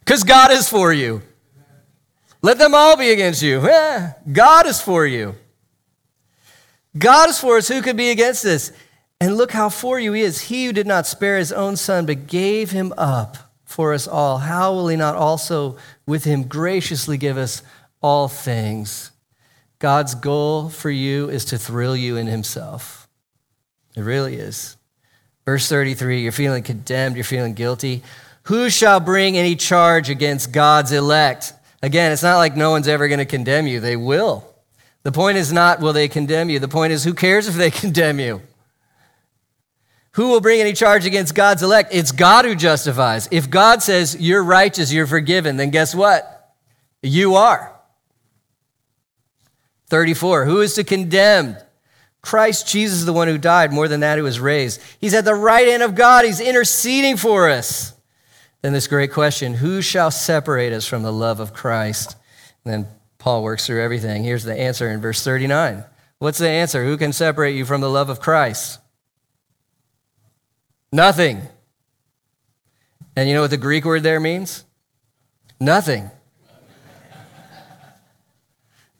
because 0.00 0.22
God 0.22 0.50
is 0.50 0.68
for 0.68 0.92
you. 0.92 1.22
Let 2.42 2.58
them 2.58 2.74
all 2.74 2.96
be 2.96 3.10
against 3.10 3.42
you. 3.42 3.66
Eh, 3.66 4.12
God 4.32 4.66
is 4.66 4.80
for 4.80 5.06
you. 5.06 5.34
God 6.96 7.30
is 7.30 7.38
for 7.38 7.56
us. 7.56 7.68
Who 7.68 7.80
could 7.80 7.96
be 7.96 8.10
against 8.10 8.44
us? 8.44 8.70
And 9.20 9.36
look 9.36 9.52
how 9.52 9.70
for 9.70 9.98
you 9.98 10.12
he 10.12 10.20
is. 10.20 10.42
He 10.42 10.66
who 10.66 10.72
did 10.72 10.86
not 10.86 11.06
spare 11.06 11.38
his 11.38 11.52
own 11.52 11.76
son, 11.76 12.04
but 12.04 12.26
gave 12.26 12.70
him 12.70 12.92
up 12.98 13.38
for 13.64 13.94
us 13.94 14.06
all. 14.06 14.38
How 14.38 14.74
will 14.74 14.88
he 14.88 14.96
not 14.96 15.16
also 15.16 15.78
with 16.06 16.24
him 16.24 16.44
graciously 16.44 17.16
give 17.16 17.38
us 17.38 17.62
all 18.04 18.28
things. 18.28 19.12
God's 19.78 20.14
goal 20.14 20.68
for 20.68 20.90
you 20.90 21.30
is 21.30 21.46
to 21.46 21.56
thrill 21.56 21.96
you 21.96 22.18
in 22.18 22.26
Himself. 22.26 23.08
It 23.96 24.02
really 24.02 24.34
is. 24.34 24.76
Verse 25.46 25.66
33 25.70 26.20
you're 26.22 26.30
feeling 26.30 26.62
condemned, 26.62 27.16
you're 27.16 27.24
feeling 27.24 27.54
guilty. 27.54 28.02
Who 28.44 28.68
shall 28.68 29.00
bring 29.00 29.38
any 29.38 29.56
charge 29.56 30.10
against 30.10 30.52
God's 30.52 30.92
elect? 30.92 31.54
Again, 31.82 32.12
it's 32.12 32.22
not 32.22 32.36
like 32.36 32.58
no 32.58 32.72
one's 32.72 32.88
ever 32.88 33.08
going 33.08 33.20
to 33.20 33.24
condemn 33.24 33.66
you. 33.66 33.80
They 33.80 33.96
will. 33.96 34.54
The 35.02 35.12
point 35.12 35.38
is 35.38 35.50
not 35.50 35.80
will 35.80 35.94
they 35.94 36.08
condemn 36.08 36.50
you. 36.50 36.58
The 36.58 36.68
point 36.68 36.92
is 36.92 37.04
who 37.04 37.14
cares 37.14 37.48
if 37.48 37.54
they 37.54 37.70
condemn 37.82 38.20
you? 38.20 38.42
Who 40.12 40.28
will 40.28 40.42
bring 40.42 40.60
any 40.60 40.74
charge 40.74 41.06
against 41.06 41.34
God's 41.34 41.62
elect? 41.62 41.94
It's 41.94 42.12
God 42.12 42.44
who 42.44 42.54
justifies. 42.54 43.30
If 43.30 43.48
God 43.48 43.82
says 43.82 44.14
you're 44.20 44.44
righteous, 44.44 44.92
you're 44.92 45.06
forgiven, 45.06 45.56
then 45.56 45.70
guess 45.70 45.94
what? 45.94 46.52
You 47.02 47.36
are. 47.36 47.73
34. 49.94 50.46
Who 50.46 50.60
is 50.60 50.74
to 50.74 50.82
condemn? 50.82 51.56
Christ 52.20 52.66
Jesus 52.66 52.98
is 52.98 53.06
the 53.06 53.12
one 53.12 53.28
who 53.28 53.38
died, 53.38 53.72
more 53.72 53.86
than 53.86 54.00
that, 54.00 54.18
who 54.18 54.24
was 54.24 54.40
raised. 54.40 54.80
He's 55.00 55.14
at 55.14 55.24
the 55.24 55.36
right 55.36 55.68
hand 55.68 55.84
of 55.84 55.94
God, 55.94 56.24
he's 56.24 56.40
interceding 56.40 57.16
for 57.16 57.48
us. 57.48 57.94
Then, 58.60 58.72
this 58.72 58.88
great 58.88 59.12
question 59.12 59.54
who 59.54 59.80
shall 59.80 60.10
separate 60.10 60.72
us 60.72 60.84
from 60.84 61.04
the 61.04 61.12
love 61.12 61.38
of 61.38 61.54
Christ? 61.54 62.16
And 62.64 62.72
then 62.72 62.88
Paul 63.18 63.44
works 63.44 63.68
through 63.68 63.84
everything. 63.84 64.24
Here's 64.24 64.42
the 64.42 64.58
answer 64.58 64.90
in 64.90 65.00
verse 65.00 65.22
39. 65.22 65.84
What's 66.18 66.38
the 66.38 66.48
answer? 66.48 66.84
Who 66.84 66.96
can 66.96 67.12
separate 67.12 67.54
you 67.54 67.64
from 67.64 67.80
the 67.80 67.90
love 67.90 68.08
of 68.08 68.18
Christ? 68.18 68.80
Nothing. 70.90 71.40
And 73.14 73.28
you 73.28 73.36
know 73.36 73.42
what 73.42 73.50
the 73.50 73.58
Greek 73.58 73.84
word 73.84 74.02
there 74.02 74.18
means? 74.18 74.64
Nothing. 75.60 76.10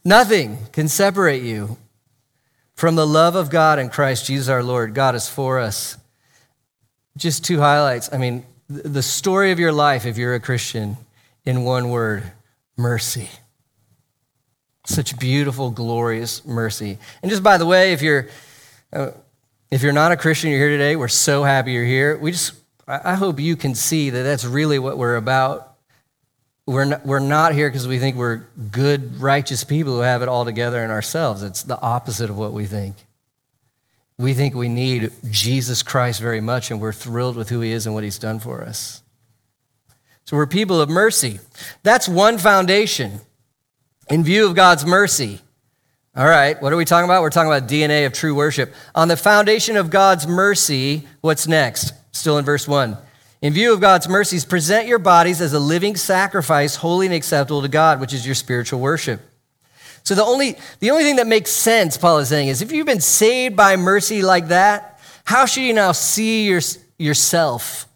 Nothing 0.05 0.59
can 0.73 0.89
separate 0.89 1.43
you 1.43 1.77
from 2.75 2.95
the 2.95 3.07
love 3.07 3.37
of 3.37 3.51
God 3.51 3.79
in 3.79 3.89
Christ 3.89 4.27
Jesus 4.27 4.49
our 4.49 4.63
Lord. 4.63 4.95
God 4.95 5.15
is 5.15 5.29
for 5.29 5.59
us. 5.59 5.97
Just 7.17 7.45
two 7.45 7.59
highlights. 7.59 8.13
I 8.13 8.19
mean, 8.19 8.45
the 8.69 9.03
story 9.03 9.53
of 9.53 9.59
your 9.59 9.73
life, 9.73 10.05
if 10.05 10.19
you're 10.19 10.35
a 10.35 10.41
Christian, 10.41 10.97
in 11.45 11.65
one 11.65 11.91
word 11.91 12.25
mercy. 12.77 13.31
Such 14.87 15.19
beautiful, 15.19 15.71
glorious 15.71 16.45
mercy. 16.45 16.99
And 17.23 17.31
just 17.31 17.43
by 17.43 17.59
the 17.59 17.67
way, 17.67 17.93
if 17.93 18.03
you're. 18.03 18.29
Uh, 18.93 19.11
if 19.75 19.83
you're 19.83 19.93
not 19.93 20.13
a 20.13 20.17
Christian, 20.17 20.51
you're 20.51 20.61
here 20.61 20.71
today, 20.71 20.95
we're 20.95 21.09
so 21.09 21.43
happy 21.43 21.73
you're 21.73 21.85
here. 21.85 22.17
We 22.17 22.31
just, 22.31 22.53
I 22.87 23.17
hope 23.17 23.41
you 23.41 23.57
can 23.57 23.75
see 23.75 24.09
that 24.09 24.23
that's 24.23 24.45
really 24.45 24.79
what 24.79 24.97
we're 24.97 25.17
about 25.17 25.74
we're 26.67 26.85
not, 26.87 27.05
we're 27.05 27.19
not 27.19 27.55
here 27.55 27.69
because 27.69 27.87
we 27.87 27.99
think 27.99 28.17
we're 28.17 28.47
good, 28.71 29.21
righteous 29.21 29.65
people 29.65 29.95
who 29.95 30.01
have 30.01 30.23
it 30.23 30.29
all 30.29 30.45
together 30.45 30.83
in 30.83 30.91
ourselves. 30.91 31.43
It's 31.43 31.63
the 31.63 31.81
opposite 31.81 32.31
of 32.31 32.39
what 32.39 32.53
we 32.53 32.65
think. 32.67 32.97
We 34.17 34.33
think 34.33 34.55
we 34.55 34.69
need 34.69 35.11
Jesus 35.31 35.83
Christ 35.83 36.21
very 36.21 36.41
much, 36.41 36.71
and 36.71 36.81
we're 36.81 36.93
thrilled 36.93 37.37
with 37.37 37.49
who 37.51 37.61
he 37.61 37.73
is 37.73 37.85
and 37.85 37.95
what 37.95 38.05
he's 38.05 38.19
done 38.19 38.39
for 38.39 38.63
us. 38.63 39.03
So 40.25 40.37
we're 40.37 40.47
people 40.47 40.81
of 40.81 40.89
mercy. 40.89 41.41
That's 41.83 42.09
one 42.09 42.39
foundation 42.39 43.21
in 44.09 44.25
view 44.25 44.47
of 44.47 44.55
God's 44.55 44.87
mercy. 44.87 45.41
All 46.17 46.27
right, 46.27 46.61
what 46.63 46.73
are 46.73 46.77
we 46.77 46.85
talking 46.85 47.07
about? 47.07 47.23
We're 47.23 47.31
talking 47.31 47.51
about 47.51 47.69
DNA 47.69 48.07
of 48.07 48.13
true 48.13 48.35
worship. 48.35 48.73
On 48.95 49.09
the 49.09 49.17
foundation 49.17 49.77
of 49.77 49.91
God's 49.91 50.27
mercy, 50.29 51.09
what's 51.21 51.49
next? 51.49 51.93
Still 52.13 52.39
in 52.39 52.45
verse 52.45 52.69
1. 52.69 52.97
In 53.45 53.53
view 53.53 53.75
of 53.75 53.81
God's 53.83 54.09
mercies, 54.09 54.43
present 54.47 54.87
your 54.87 54.99
bodies 54.99 55.43
as 55.43 55.53
a 55.53 55.61
living 55.61 55.97
sacrifice, 55.97 56.77
holy 56.77 57.05
and 57.05 57.15
acceptable 57.15 57.61
to 57.61 57.69
God, 57.69 58.01
which 58.01 58.15
is 58.15 58.25
your 58.25 58.35
spiritual 58.35 58.81
worship. 58.81 59.21
So 60.03 60.15
the 60.15 60.25
only, 60.25 60.57
the 60.81 60.91
only 60.91 61.05
thing 61.05 61.17
that 61.17 61.27
makes 61.27 61.51
sense, 61.51 61.99
Paul 61.99 62.21
is 62.21 62.29
saying, 62.31 62.49
is 62.49 62.63
if 62.63 62.73
you've 62.73 62.87
been 62.87 63.03
saved 63.03 63.55
by 63.55 63.77
mercy 63.77 64.23
like 64.23 64.49
that, 64.49 64.99
how 65.25 65.45
should 65.45 65.65
you 65.65 65.75
now 65.75 65.93
see 65.93 66.47
your, 66.47 66.63
yourself? 66.99 67.87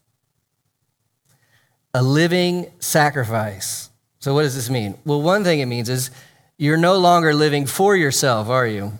A 1.94 2.02
living 2.02 2.70
sacrifice. 2.78 3.88
So 4.18 4.34
what 4.34 4.42
does 4.42 4.54
this 4.54 4.68
mean? 4.68 4.98
Well, 5.06 5.22
one 5.22 5.44
thing 5.44 5.60
it 5.60 5.66
means 5.66 5.88
is 5.88 6.10
you're 6.58 6.76
no 6.76 6.98
longer 6.98 7.32
living 7.32 7.64
for 7.64 7.96
yourself, 7.96 8.50
are 8.50 8.66
you? 8.66 8.98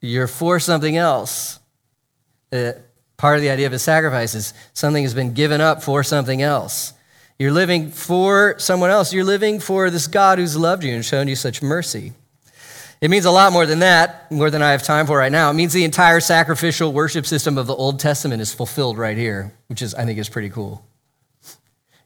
You're 0.00 0.28
for 0.28 0.60
something 0.60 0.96
else. 0.96 1.58
Uh, 2.52 2.74
Part 3.22 3.36
of 3.36 3.42
the 3.42 3.50
idea 3.50 3.68
of 3.68 3.72
a 3.72 3.78
sacrifice 3.78 4.34
is 4.34 4.52
something 4.74 5.04
has 5.04 5.14
been 5.14 5.32
given 5.32 5.60
up 5.60 5.80
for 5.80 6.02
something 6.02 6.42
else. 6.42 6.92
You're 7.38 7.52
living 7.52 7.88
for 7.88 8.56
someone 8.58 8.90
else. 8.90 9.12
You're 9.12 9.22
living 9.22 9.60
for 9.60 9.90
this 9.90 10.08
God 10.08 10.40
who's 10.40 10.56
loved 10.56 10.82
you 10.82 10.92
and 10.92 11.04
shown 11.04 11.28
you 11.28 11.36
such 11.36 11.62
mercy. 11.62 12.14
It 13.00 13.10
means 13.10 13.24
a 13.24 13.30
lot 13.30 13.52
more 13.52 13.64
than 13.64 13.78
that, 13.78 14.28
more 14.32 14.50
than 14.50 14.60
I 14.60 14.72
have 14.72 14.82
time 14.82 15.06
for 15.06 15.16
right 15.16 15.30
now. 15.30 15.52
It 15.52 15.54
means 15.54 15.72
the 15.72 15.84
entire 15.84 16.18
sacrificial 16.18 16.92
worship 16.92 17.24
system 17.24 17.58
of 17.58 17.68
the 17.68 17.76
Old 17.76 18.00
Testament 18.00 18.42
is 18.42 18.52
fulfilled 18.52 18.98
right 18.98 19.16
here, 19.16 19.54
which 19.68 19.82
is, 19.82 19.94
I 19.94 20.04
think, 20.04 20.18
is 20.18 20.28
pretty 20.28 20.50
cool. 20.50 20.84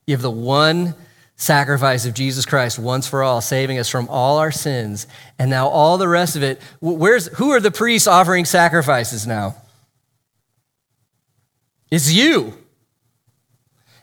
You 0.06 0.12
have 0.12 0.20
the 0.20 0.30
one 0.30 0.94
sacrifice 1.37 2.04
of 2.04 2.12
Jesus 2.12 2.44
Christ 2.44 2.78
once 2.78 3.08
for 3.08 3.23
all, 3.23 3.40
saving 3.40 3.78
us 3.78 3.88
from 3.88 4.06
all 4.11 4.37
our 4.37 4.52
sins, 4.52 5.06
and 5.38 5.49
now 5.49 5.68
all 5.68 5.96
the 5.96 6.08
rest 6.08 6.37
of 6.37 6.42
it. 6.42 6.61
Where's 6.82 7.28
who 7.38 7.52
are 7.52 7.61
the 7.61 7.70
priests 7.70 8.06
offering 8.06 8.44
sacrifices 8.44 9.26
now? 9.26 9.54
It's 11.90 12.12
you. 12.12 12.55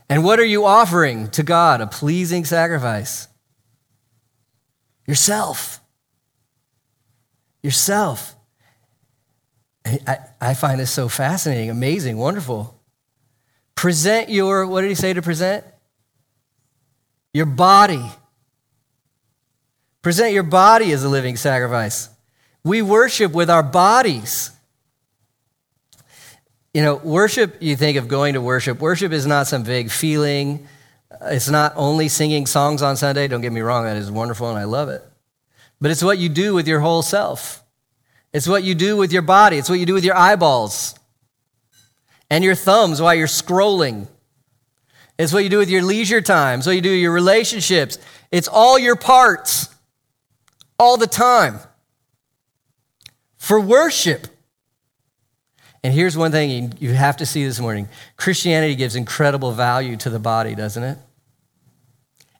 And 0.10 0.24
what 0.24 0.40
are 0.40 0.46
you 0.46 0.66
offering 0.66 1.30
to 1.32 1.44
God? 1.44 1.82
A 1.82 1.88
pleasing 1.88 2.46
sacrifice. 2.46 3.28
Yourself. 5.08 5.80
Yourself. 7.62 8.36
I, 9.86 10.20
I 10.40 10.54
find 10.54 10.80
this 10.80 10.92
so 10.92 11.10
fascinating, 11.10 11.70
amazing, 11.70 12.18
wonderful. 12.18 12.80
Present 13.75 14.30
your, 14.30 14.66
what 14.66 14.82
did 14.82 14.90
he 14.90 14.96
say 14.96 15.13
to 15.13 15.22
present? 15.22 15.66
Your 17.34 17.46
body. 17.46 18.06
Present 20.02 20.32
your 20.32 20.44
body 20.44 20.92
as 20.92 21.04
a 21.04 21.10
living 21.10 21.36
sacrifice. 21.36 22.10
We 22.63 22.82
worship 22.82 23.34
with 23.34 23.50
our 23.50 23.63
bodies. 23.63 24.52
You 26.74 26.82
know, 26.82 26.96
worship, 26.96 27.58
you 27.60 27.75
think 27.75 27.98
of 27.98 28.08
going 28.08 28.34
to 28.34 28.42
worship. 28.42 28.80
Worship 28.80 29.12
is 29.12 29.27
not 29.27 29.48
some 29.48 29.63
vague 29.63 29.92
feeling. 29.92 30.68
It's 31.22 31.50
not 31.50 31.74
only 31.75 32.08
singing 32.08 32.48
songs 32.48 32.82
on 32.82 32.98
Sunday. 32.98 33.27
Don't 33.27 33.42
get 33.42 33.53
me 33.53 33.62
wrong, 33.62 33.84
that 33.86 33.98
is 33.98 34.10
wonderful 34.10 34.50
and 34.50 34.58
I 34.58 34.63
love 34.63 34.89
it. 34.89 35.03
But 35.80 35.92
it's 35.92 36.03
what 36.03 36.18
you 36.18 36.30
do 36.30 36.53
with 36.53 36.68
your 36.68 36.80
whole 36.80 37.03
self. 37.03 37.63
It's 38.34 38.48
what 38.48 38.63
you 38.63 38.74
do 38.74 38.98
with 38.98 39.13
your 39.13 39.22
body. 39.22 39.58
It's 39.58 39.70
what 39.70 39.80
you 39.80 39.86
do 39.86 39.94
with 39.94 40.03
your 40.03 40.18
eyeballs 40.18 40.96
and 42.32 42.44
your 42.44 42.56
thumbs 42.56 43.00
while 43.00 43.13
you're 43.13 43.27
scrolling. 43.27 44.08
It's 45.20 45.32
what 45.32 45.44
you 45.44 45.50
do 45.50 45.60
with 45.60 45.70
your 45.70 45.84
leisure 45.84 46.22
time. 46.22 46.60
It's 46.60 46.65
what 46.65 46.75
you 46.75 46.82
do 46.82 46.92
with 46.92 47.00
your 47.00 47.12
relationships. 47.12 48.00
It's 48.32 48.48
all 48.48 48.80
your 48.80 48.96
parts 48.96 49.70
all 50.80 50.98
the 50.98 51.06
time 51.06 51.60
for 53.38 53.60
worship. 53.60 54.27
And 55.84 55.94
here's 55.94 56.16
one 56.16 56.32
thing 56.32 56.74
you 56.80 56.94
have 56.94 57.18
to 57.18 57.25
see 57.25 57.46
this 57.46 57.60
morning 57.60 57.90
Christianity 58.16 58.75
gives 58.75 58.96
incredible 58.96 59.52
value 59.52 59.98
to 59.98 60.10
the 60.10 60.20
body, 60.20 60.56
doesn't 60.56 60.84
it? 60.84 60.98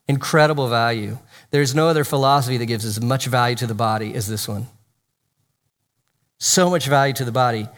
Incredible 0.08 0.68
value. 0.68 1.18
There's 1.50 1.74
no 1.74 1.88
other 1.88 2.04
philosophy 2.04 2.56
that 2.56 2.66
gives 2.66 2.84
as 2.84 3.00
much 3.00 3.26
value 3.26 3.56
to 3.56 3.66
the 3.66 3.74
body 3.74 4.14
as 4.14 4.26
this 4.26 4.48
one. 4.48 4.66
So 6.38 6.68
much 6.68 6.86
value 6.86 7.14
to 7.14 7.24
the 7.24 7.32
body. 7.32 7.68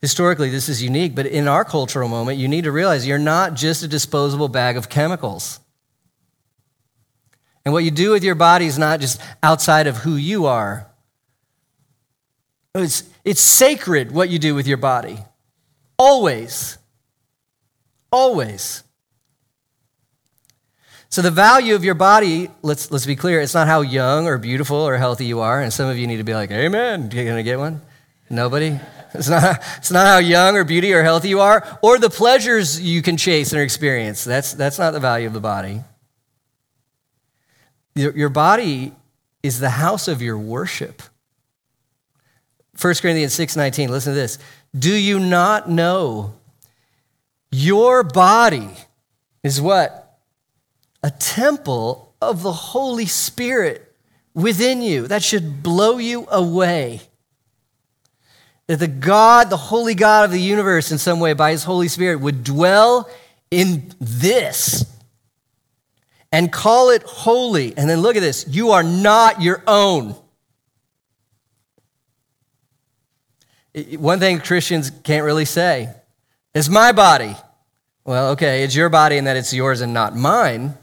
Historically, 0.00 0.50
this 0.50 0.68
is 0.68 0.82
unique, 0.82 1.14
but 1.14 1.26
in 1.26 1.48
our 1.48 1.64
cultural 1.64 2.08
moment, 2.08 2.38
you 2.38 2.48
need 2.48 2.64
to 2.64 2.72
realize 2.72 3.06
you're 3.06 3.18
not 3.18 3.54
just 3.54 3.82
a 3.82 3.88
disposable 3.88 4.48
bag 4.48 4.76
of 4.76 4.88
chemicals. 4.88 5.60
And 7.64 7.72
what 7.72 7.84
you 7.84 7.90
do 7.90 8.12
with 8.12 8.22
your 8.22 8.34
body 8.34 8.66
is 8.66 8.78
not 8.78 9.00
just 9.00 9.20
outside 9.42 9.86
of 9.86 9.98
who 9.98 10.16
you 10.16 10.46
are. 10.46 10.86
Oh, 12.76 12.82
it's, 12.82 13.04
it's 13.24 13.40
sacred 13.40 14.12
what 14.12 14.28
you 14.28 14.38
do 14.38 14.54
with 14.54 14.66
your 14.66 14.76
body. 14.76 15.16
Always. 15.98 16.76
Always. 18.12 18.82
So, 21.08 21.22
the 21.22 21.30
value 21.30 21.74
of 21.74 21.84
your 21.84 21.94
body, 21.94 22.50
let's, 22.60 22.90
let's 22.90 23.06
be 23.06 23.16
clear, 23.16 23.40
it's 23.40 23.54
not 23.54 23.66
how 23.66 23.80
young 23.80 24.26
or 24.26 24.36
beautiful 24.36 24.76
or 24.76 24.98
healthy 24.98 25.24
you 25.24 25.40
are. 25.40 25.62
And 25.62 25.72
some 25.72 25.88
of 25.88 25.96
you 25.96 26.06
need 26.06 26.18
to 26.18 26.24
be 26.24 26.34
like, 26.34 26.50
Amen. 26.50 27.10
You 27.10 27.24
gonna 27.24 27.42
get 27.42 27.58
one? 27.58 27.80
Nobody? 28.28 28.78
It's 29.14 29.30
not, 29.30 29.62
it's 29.78 29.90
not 29.90 30.06
how 30.06 30.18
young 30.18 30.56
or 30.56 30.64
beauty 30.64 30.92
or 30.92 31.02
healthy 31.02 31.30
you 31.30 31.40
are, 31.40 31.78
or 31.80 31.98
the 31.98 32.10
pleasures 32.10 32.78
you 32.78 33.00
can 33.00 33.16
chase 33.16 33.54
and 33.54 33.62
experience. 33.62 34.22
That's, 34.22 34.52
that's 34.52 34.78
not 34.78 34.90
the 34.90 35.00
value 35.00 35.26
of 35.26 35.32
the 35.32 35.40
body. 35.40 35.80
Your, 37.94 38.14
your 38.14 38.28
body 38.28 38.92
is 39.42 39.60
the 39.60 39.70
house 39.70 40.08
of 40.08 40.20
your 40.20 40.36
worship. 40.36 41.00
1 42.78 42.94
Corinthians 43.00 43.34
6:19, 43.34 43.88
listen 43.88 44.12
to 44.12 44.18
this. 44.18 44.38
Do 44.78 44.92
you 44.92 45.18
not 45.18 45.70
know 45.70 46.34
your 47.50 48.02
body 48.02 48.70
is 49.42 49.60
what? 49.60 50.18
A 51.02 51.10
temple 51.10 52.14
of 52.20 52.42
the 52.42 52.52
Holy 52.52 53.06
Spirit 53.06 53.94
within 54.34 54.82
you. 54.82 55.06
That 55.06 55.22
should 55.22 55.62
blow 55.62 55.98
you 55.98 56.26
away. 56.30 57.00
That 58.66 58.80
the 58.80 58.88
God, 58.88 59.48
the 59.48 59.56
holy 59.56 59.94
God 59.94 60.24
of 60.24 60.32
the 60.32 60.40
universe, 60.40 60.90
in 60.90 60.98
some 60.98 61.20
way, 61.20 61.32
by 61.32 61.52
his 61.52 61.64
Holy 61.64 61.88
Spirit, 61.88 62.20
would 62.20 62.42
dwell 62.42 63.08
in 63.50 63.94
this 64.00 64.84
and 66.32 66.52
call 66.52 66.90
it 66.90 67.02
holy. 67.04 67.76
And 67.76 67.88
then 67.88 68.00
look 68.00 68.16
at 68.16 68.20
this 68.20 68.46
you 68.48 68.72
are 68.72 68.82
not 68.82 69.40
your 69.40 69.62
own. 69.66 70.16
One 73.98 74.18
thing 74.18 74.40
Christians 74.40 74.90
can't 75.04 75.24
really 75.24 75.44
say 75.44 75.92
is 76.54 76.70
my 76.70 76.92
body. 76.92 77.36
Well, 78.04 78.30
okay, 78.30 78.62
it's 78.62 78.74
your 78.74 78.88
body 78.88 79.18
and 79.18 79.26
that 79.26 79.36
it's 79.36 79.52
yours 79.52 79.80
and 79.80 79.92
not 79.92 80.16
mine. 80.16 80.74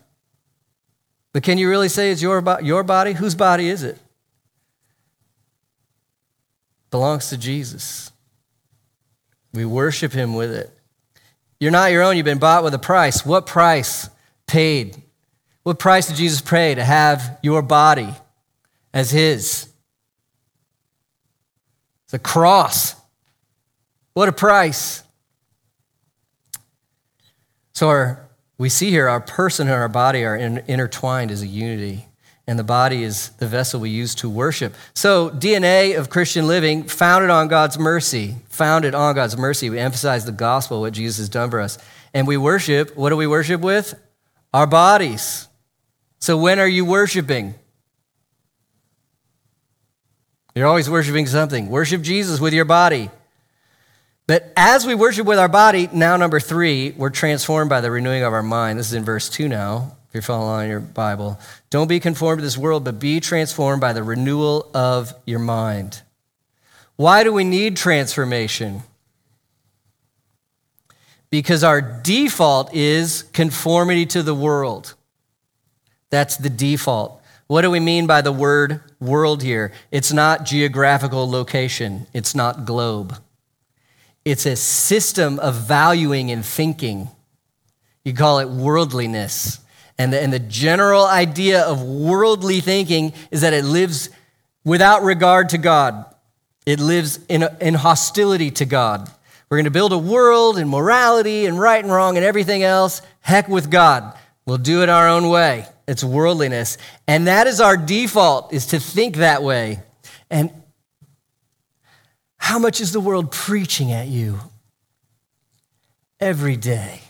But 1.32 1.44
can 1.44 1.58
you 1.58 1.70
really 1.70 1.90
say 1.90 2.12
it's 2.12 2.22
your, 2.22 2.44
your 2.62 2.84
body? 2.84 3.14
Whose 3.14 3.34
body 3.34 3.70
is 3.70 3.84
it? 3.84 3.98
belongs 6.94 7.30
to 7.30 7.38
Jesus. 7.38 8.12
We 9.52 9.66
worship 9.66 10.14
him 10.14 10.36
with 10.36 10.52
it. 10.52 10.70
You're 11.60 11.72
not 11.72 11.92
your 11.92 12.04
own, 12.04 12.16
you've 12.16 12.24
been 12.24 12.38
bought 12.38 12.64
with 12.64 12.76
a 12.76 12.80
price. 12.80 13.26
What 13.26 13.48
price 13.48 14.12
paid? 14.46 15.02
What 15.64 15.80
price 15.80 16.08
did 16.08 16.18
Jesus 16.18 16.40
pay 16.40 16.76
to 16.76 16.84
have 16.84 17.40
your 17.42 17.64
body 17.64 18.14
as 18.94 19.10
his? 19.10 19.73
A 22.14 22.20
cross. 22.20 22.96
What 24.14 24.30
a 24.30 24.32
price. 24.32 25.04
So 27.74 27.90
our, 27.90 28.30
we 28.58 28.70
see 28.70 28.92
here 28.92 29.10
our 29.10 29.20
person 29.20 29.68
and 29.68 29.76
our 29.76 29.90
body 29.90 30.24
are 30.24 30.36
in, 30.36 30.60
intertwined 30.68 31.32
as 31.32 31.42
a 31.42 31.48
unity 31.48 32.06
and 32.46 32.60
the 32.60 32.64
body 32.64 33.04
is 33.04 33.30
the 33.40 33.48
vessel 33.48 33.80
we 33.80 33.90
use 33.90 34.16
to 34.16 34.30
worship. 34.30 34.74
So, 34.94 35.30
DNA 35.30 35.98
of 35.98 36.10
Christian 36.10 36.46
living, 36.46 36.84
founded 36.84 37.30
on 37.30 37.48
God's 37.48 37.80
mercy, 37.80 38.36
founded 38.50 38.94
on 38.94 39.16
God's 39.16 39.38
mercy. 39.38 39.70
We 39.70 39.80
emphasize 39.80 40.26
the 40.26 40.34
gospel, 40.34 40.82
what 40.82 40.94
Jesus 40.94 41.18
has 41.18 41.30
done 41.30 41.50
for 41.50 41.62
us. 41.62 41.78
And 42.14 42.28
we 42.28 42.36
worship, 42.36 42.98
what 42.98 43.10
do 43.10 43.18
we 43.18 43.28
worship 43.28 43.62
with? 43.62 43.96
Our 44.54 44.68
bodies. 44.68 45.48
So, 46.20 46.38
when 46.38 46.60
are 46.60 46.68
you 46.68 46.84
worshiping? 46.84 47.56
You're 50.56 50.68
always 50.68 50.90
worshiping 50.90 51.26
something. 51.28 51.70
Worship 51.70 52.02
Jesus 52.02 52.40
with 52.40 52.54
your 52.54 52.66
body. 52.66 53.10
But 54.28 54.54
as 54.56 54.86
we 54.86 54.96
worship 54.96 55.26
with 55.26 55.40
our 55.40 55.50
body, 55.50 55.90
now 55.92 56.16
number 56.16 56.40
three, 56.40 56.92
we're 56.92 57.10
transformed 57.10 57.70
by 57.70 57.82
the 57.82 57.92
renewing 57.92 58.24
of 58.24 58.34
our 58.34 58.44
mind. 58.44 58.80
This 58.80 58.88
is 58.88 58.94
in 58.94 59.04
verse 59.04 59.30
two 59.30 59.48
now 59.50 59.98
if 60.08 60.14
you're 60.14 60.22
following 60.22 60.70
your 60.70 60.80
Bible. 60.80 61.40
Don't 61.72 61.88
be 61.88 62.00
conformed 62.00 62.40
to 62.40 62.44
this 62.44 62.58
world, 62.58 62.84
but 62.84 63.00
be 63.00 63.20
transformed 63.20 63.82
by 63.82 63.94
the 63.94 64.04
renewal 64.04 64.70
of 64.74 65.14
your 65.26 65.40
mind. 65.40 66.04
Why 66.96 67.24
do 67.24 67.34
we 67.34 67.44
need 67.44 67.76
transformation? 67.76 68.84
Because 71.32 71.64
our 71.64 71.82
default 71.82 72.76
is 72.76 73.24
conformity 73.34 74.06
to 74.06 74.22
the 74.22 74.36
world. 74.36 74.94
That's 76.12 76.38
the 76.38 76.52
default. 76.52 77.23
What 77.48 77.62
do 77.62 77.72
we 77.72 77.80
mean 77.80 78.08
by 78.08 78.22
the 78.22 78.32
word 78.32 78.82
world 79.00 79.44
here? 79.44 79.72
It's 79.92 80.14
not 80.14 80.46
geographical 80.46 81.30
location, 81.30 82.08
it's 82.14 82.34
not 82.36 82.66
globe. 82.66 83.18
It's 84.26 84.46
a 84.46 84.56
system 84.56 85.38
of 85.40 85.56
valuing 85.56 86.32
and 86.32 86.46
thinking. 86.46 87.10
You 88.06 88.14
call 88.14 88.40
it 88.40 88.48
worldliness. 88.48 89.60
And 89.98 90.12
the, 90.12 90.22
and 90.22 90.32
the 90.32 90.40
general 90.40 91.06
idea 91.06 91.62
of 91.62 91.84
worldly 91.84 92.62
thinking 92.62 93.14
is 93.32 93.42
that 93.42 93.54
it 93.54 93.66
lives 93.66 94.10
without 94.64 95.04
regard 95.04 95.50
to 95.50 95.58
God, 95.58 96.06
it 96.66 96.80
lives 96.80 97.20
in, 97.28 97.44
in 97.60 97.74
hostility 97.74 98.50
to 98.52 98.66
God. 98.66 99.12
We're 99.50 99.58
going 99.58 99.66
to 99.66 99.72
build 99.72 99.94
a 99.94 99.98
world 99.98 100.58
and 100.58 100.70
morality 100.70 101.46
and 101.46 101.60
right 101.60 101.84
and 101.84 101.94
wrong 101.94 102.16
and 102.16 102.26
everything 102.26 102.64
else. 102.64 103.02
Heck 103.20 103.48
with 103.48 103.70
God. 103.70 104.18
We'll 104.46 104.58
do 104.58 104.82
it 104.82 104.90
our 104.90 105.08
own 105.08 105.30
way. 105.30 105.68
It's 105.88 106.04
worldliness. 106.04 106.78
And 107.08 107.28
that 107.28 107.48
is 107.48 107.60
our 107.60 107.78
default, 107.78 108.54
is 108.54 108.68
to 108.68 108.80
think 108.80 109.18
that 109.18 109.44
way. 109.44 109.80
And 110.30 110.52
how 112.38 112.60
much 112.60 112.82
is 112.82 112.92
the 112.92 113.00
world 113.00 113.32
preaching 113.32 113.92
at 113.92 114.08
you 114.08 114.40
every 116.20 116.56
day? 116.56 117.02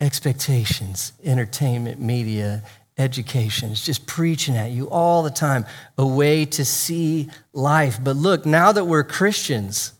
expectations, 0.00 1.12
entertainment, 1.24 2.00
media, 2.00 2.62
education. 2.96 3.70
It's 3.70 3.84
just 3.84 4.06
preaching 4.06 4.56
at 4.56 4.70
you 4.70 4.88
all 4.90 5.22
the 5.22 5.30
time, 5.30 5.66
a 5.96 6.06
way 6.06 6.44
to 6.46 6.64
see 6.64 7.30
life. 7.52 7.98
But 8.02 8.16
look, 8.16 8.46
now 8.46 8.72
that 8.72 8.84
we're 8.84 9.04
Christians, 9.04 9.92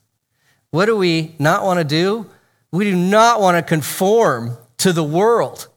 what 0.71 0.87
do 0.87 0.97
we 0.97 1.35
not 1.39 1.65
want 1.65 1.79
to 1.79 1.85
do? 1.85 2.27
We 2.71 2.85
do 2.85 2.97
not 2.97 3.41
want 3.41 3.57
to 3.57 3.63
conform 3.63 4.57
to 4.79 4.93
the 4.93 5.05
world. 5.05 5.69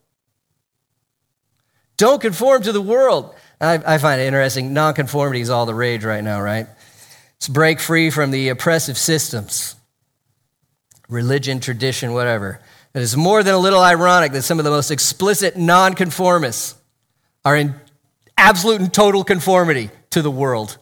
Don't 2.01 2.19
conform 2.19 2.63
to 2.63 2.71
the 2.71 2.81
world. 2.81 3.35
I, 3.61 3.75
I 3.85 3.97
find 3.99 4.19
it 4.19 4.25
interesting. 4.25 4.73
Nonconformity 4.73 5.39
is 5.39 5.51
all 5.51 5.67
the 5.67 5.75
rage 5.75 6.03
right 6.03 6.23
now, 6.23 6.41
right? 6.41 6.65
Let's 7.35 7.47
break 7.47 7.79
free 7.79 8.09
from 8.09 8.31
the 8.31 8.49
oppressive 8.49 8.97
systems, 8.97 9.75
religion, 11.09 11.59
tradition, 11.59 12.13
whatever. 12.13 12.59
It 12.95 13.03
is 13.03 13.15
more 13.15 13.43
than 13.43 13.53
a 13.53 13.59
little 13.59 13.81
ironic 13.81 14.31
that 14.31 14.41
some 14.41 14.57
of 14.57 14.65
the 14.65 14.71
most 14.71 14.89
explicit 14.89 15.57
nonconformists 15.57 16.73
are 17.45 17.55
in 17.55 17.75
absolute 18.35 18.81
and 18.81 18.91
total 18.91 19.23
conformity 19.23 19.91
to 20.09 20.23
the 20.23 20.31
world. 20.31 20.79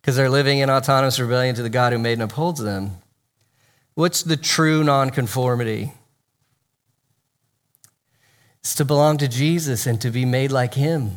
because 0.00 0.16
they're 0.16 0.28
living 0.28 0.58
in 0.58 0.70
autonomous 0.70 1.20
rebellion 1.20 1.54
to 1.54 1.62
the 1.62 1.70
God 1.70 1.92
who 1.92 2.00
made 2.00 2.14
and 2.14 2.22
upholds 2.22 2.60
them. 2.60 2.96
What's 3.94 4.24
the 4.24 4.36
true 4.36 4.82
nonconformity? 4.82 5.92
To 8.64 8.84
belong 8.84 9.18
to 9.18 9.28
Jesus 9.28 9.86
and 9.86 10.00
to 10.00 10.10
be 10.10 10.24
made 10.24 10.50
like 10.50 10.74
him. 10.74 11.12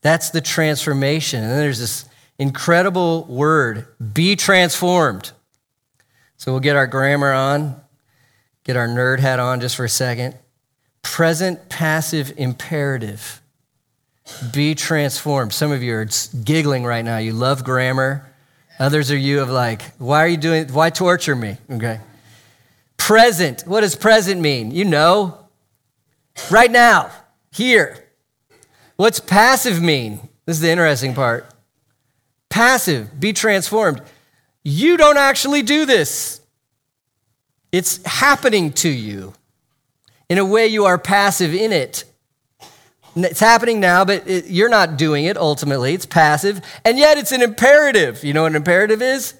That's 0.00 0.30
the 0.30 0.40
transformation. 0.42 1.42
And 1.42 1.50
then 1.50 1.58
there's 1.58 1.80
this 1.80 2.04
incredible 2.38 3.24
word 3.24 3.86
be 4.12 4.36
transformed. 4.36 5.32
So 6.36 6.52
we'll 6.52 6.60
get 6.60 6.76
our 6.76 6.86
grammar 6.86 7.32
on, 7.32 7.80
get 8.64 8.76
our 8.76 8.86
nerd 8.86 9.18
hat 9.18 9.40
on 9.40 9.60
just 9.60 9.74
for 9.74 9.86
a 9.86 9.88
second. 9.88 10.36
Present 11.02 11.68
passive 11.68 12.34
imperative. 12.36 13.40
Be 14.52 14.74
transformed. 14.74 15.52
Some 15.52 15.72
of 15.72 15.82
you 15.82 15.94
are 15.94 16.06
giggling 16.44 16.84
right 16.84 17.04
now. 17.04 17.18
You 17.18 17.32
love 17.32 17.64
grammar. 17.64 18.30
Others 18.78 19.10
are 19.10 19.16
you 19.16 19.40
of 19.40 19.48
like, 19.48 19.82
why 19.98 20.22
are 20.22 20.28
you 20.28 20.36
doing, 20.36 20.68
why 20.68 20.90
torture 20.90 21.34
me? 21.34 21.56
Okay. 21.70 21.98
Present. 23.04 23.64
What 23.66 23.82
does 23.82 23.94
present 23.96 24.40
mean? 24.40 24.70
You 24.70 24.86
know. 24.86 25.46
Right 26.50 26.70
now, 26.70 27.10
here. 27.52 28.02
What's 28.96 29.20
passive 29.20 29.82
mean? 29.82 30.30
This 30.46 30.56
is 30.56 30.62
the 30.62 30.70
interesting 30.70 31.12
part. 31.12 31.46
Passive, 32.48 33.20
be 33.20 33.34
transformed. 33.34 34.00
You 34.62 34.96
don't 34.96 35.18
actually 35.18 35.60
do 35.60 35.84
this, 35.84 36.40
it's 37.72 38.02
happening 38.06 38.72
to 38.72 38.88
you. 38.88 39.34
In 40.30 40.38
a 40.38 40.44
way, 40.46 40.66
you 40.66 40.86
are 40.86 40.96
passive 40.96 41.52
in 41.54 41.72
it. 41.72 42.04
It's 43.14 43.40
happening 43.40 43.80
now, 43.80 44.06
but 44.06 44.26
it, 44.26 44.46
you're 44.46 44.70
not 44.70 44.96
doing 44.96 45.26
it 45.26 45.36
ultimately. 45.36 45.92
It's 45.92 46.06
passive, 46.06 46.62
and 46.86 46.96
yet 46.96 47.18
it's 47.18 47.32
an 47.32 47.42
imperative. 47.42 48.24
You 48.24 48.32
know 48.32 48.44
what 48.44 48.52
an 48.52 48.56
imperative 48.56 49.02
is? 49.02 49.34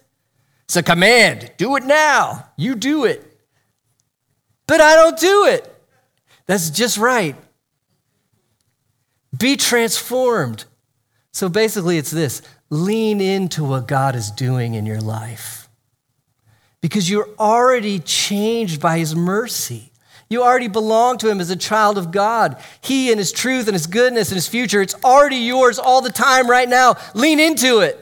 It's 0.65 0.77
a 0.77 0.83
command. 0.83 1.51
Do 1.57 1.77
it 1.77 1.85
now. 1.85 2.51
You 2.59 2.75
do 2.75 3.07
it. 3.07 3.31
But 4.67 4.81
I 4.81 4.95
don't 4.95 5.19
do 5.19 5.47
it. 5.47 5.71
That's 6.47 6.71
just 6.71 6.99
right. 6.99 7.37
Be 9.37 9.57
transformed. 9.57 10.65
So 11.33 11.49
basically, 11.49 11.99
it's 11.99 12.11
this 12.11 12.43
lean 12.71 13.21
into 13.21 13.65
what 13.65 13.87
God 13.87 14.15
is 14.15 14.31
doing 14.31 14.75
in 14.75 14.87
your 14.87 15.01
life 15.01 15.69
because 16.81 17.09
you're 17.09 17.29
already 17.39 17.99
changed 17.99 18.81
by 18.81 18.99
His 18.99 19.15
mercy. 19.17 19.91
You 20.29 20.43
already 20.43 20.69
belong 20.69 21.19
to 21.19 21.31
Him 21.31 21.41
as 21.41 21.51
a 21.51 21.57
child 21.57 21.99
of 21.99 22.11
God. 22.11 22.63
He 22.81 23.11
and 23.11 23.19
His 23.19 23.33
truth 23.33 23.69
and 23.69 23.75
His 23.75 23.87
goodness 23.87 24.29
and 24.29 24.37
His 24.37 24.49
future, 24.49 24.83
it's 24.83 24.95
already 25.05 25.37
yours 25.37 25.79
all 25.79 26.01
the 26.01 26.11
time 26.11 26.49
right 26.49 26.69
now. 26.69 26.97
Lean 27.15 27.41
into 27.41 27.81
it. 27.81 28.01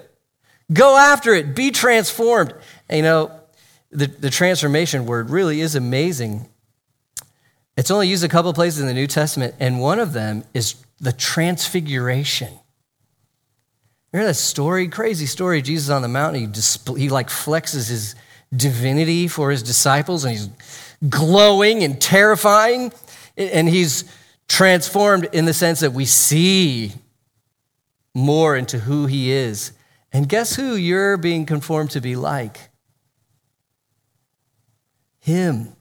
Go 0.72 0.96
after 0.96 1.32
it. 1.32 1.54
Be 1.54 1.70
transformed. 1.70 2.54
And 2.88 2.98
you 2.98 3.02
know, 3.02 3.30
the, 3.90 4.06
the 4.06 4.30
transformation 4.30 5.06
word 5.06 5.30
really 5.30 5.60
is 5.60 5.74
amazing. 5.74 6.48
It's 7.76 7.90
only 7.90 8.08
used 8.08 8.24
a 8.24 8.28
couple 8.28 8.52
places 8.52 8.80
in 8.80 8.86
the 8.86 8.94
New 8.94 9.06
Testament, 9.06 9.54
and 9.58 9.80
one 9.80 9.98
of 9.98 10.12
them 10.12 10.44
is 10.52 10.76
the 11.00 11.12
transfiguration. 11.12 12.52
Remember 14.12 14.28
that 14.28 14.34
story, 14.34 14.88
crazy 14.88 15.26
story, 15.26 15.62
Jesus 15.62 15.88
on 15.88 16.02
the 16.02 16.08
mountain, 16.08 16.42
he, 16.42 16.46
display, 16.46 17.00
he 17.00 17.08
like 17.08 17.28
flexes 17.28 17.88
his 17.88 18.14
divinity 18.54 19.26
for 19.26 19.50
his 19.50 19.62
disciples, 19.62 20.24
and 20.24 20.36
he's 20.36 20.50
glowing 21.08 21.82
and 21.82 22.00
terrifying, 22.00 22.92
and 23.38 23.68
he's 23.68 24.04
transformed 24.48 25.28
in 25.32 25.46
the 25.46 25.54
sense 25.54 25.80
that 25.80 25.94
we 25.94 26.04
see 26.04 26.92
more 28.14 28.54
into 28.54 28.78
who 28.78 29.06
he 29.06 29.32
is. 29.32 29.72
And 30.12 30.28
guess 30.28 30.54
who 30.56 30.74
you're 30.74 31.16
being 31.16 31.46
conformed 31.46 31.92
to 31.92 32.02
be 32.02 32.16
like? 32.16 32.68
Him. 35.20 35.74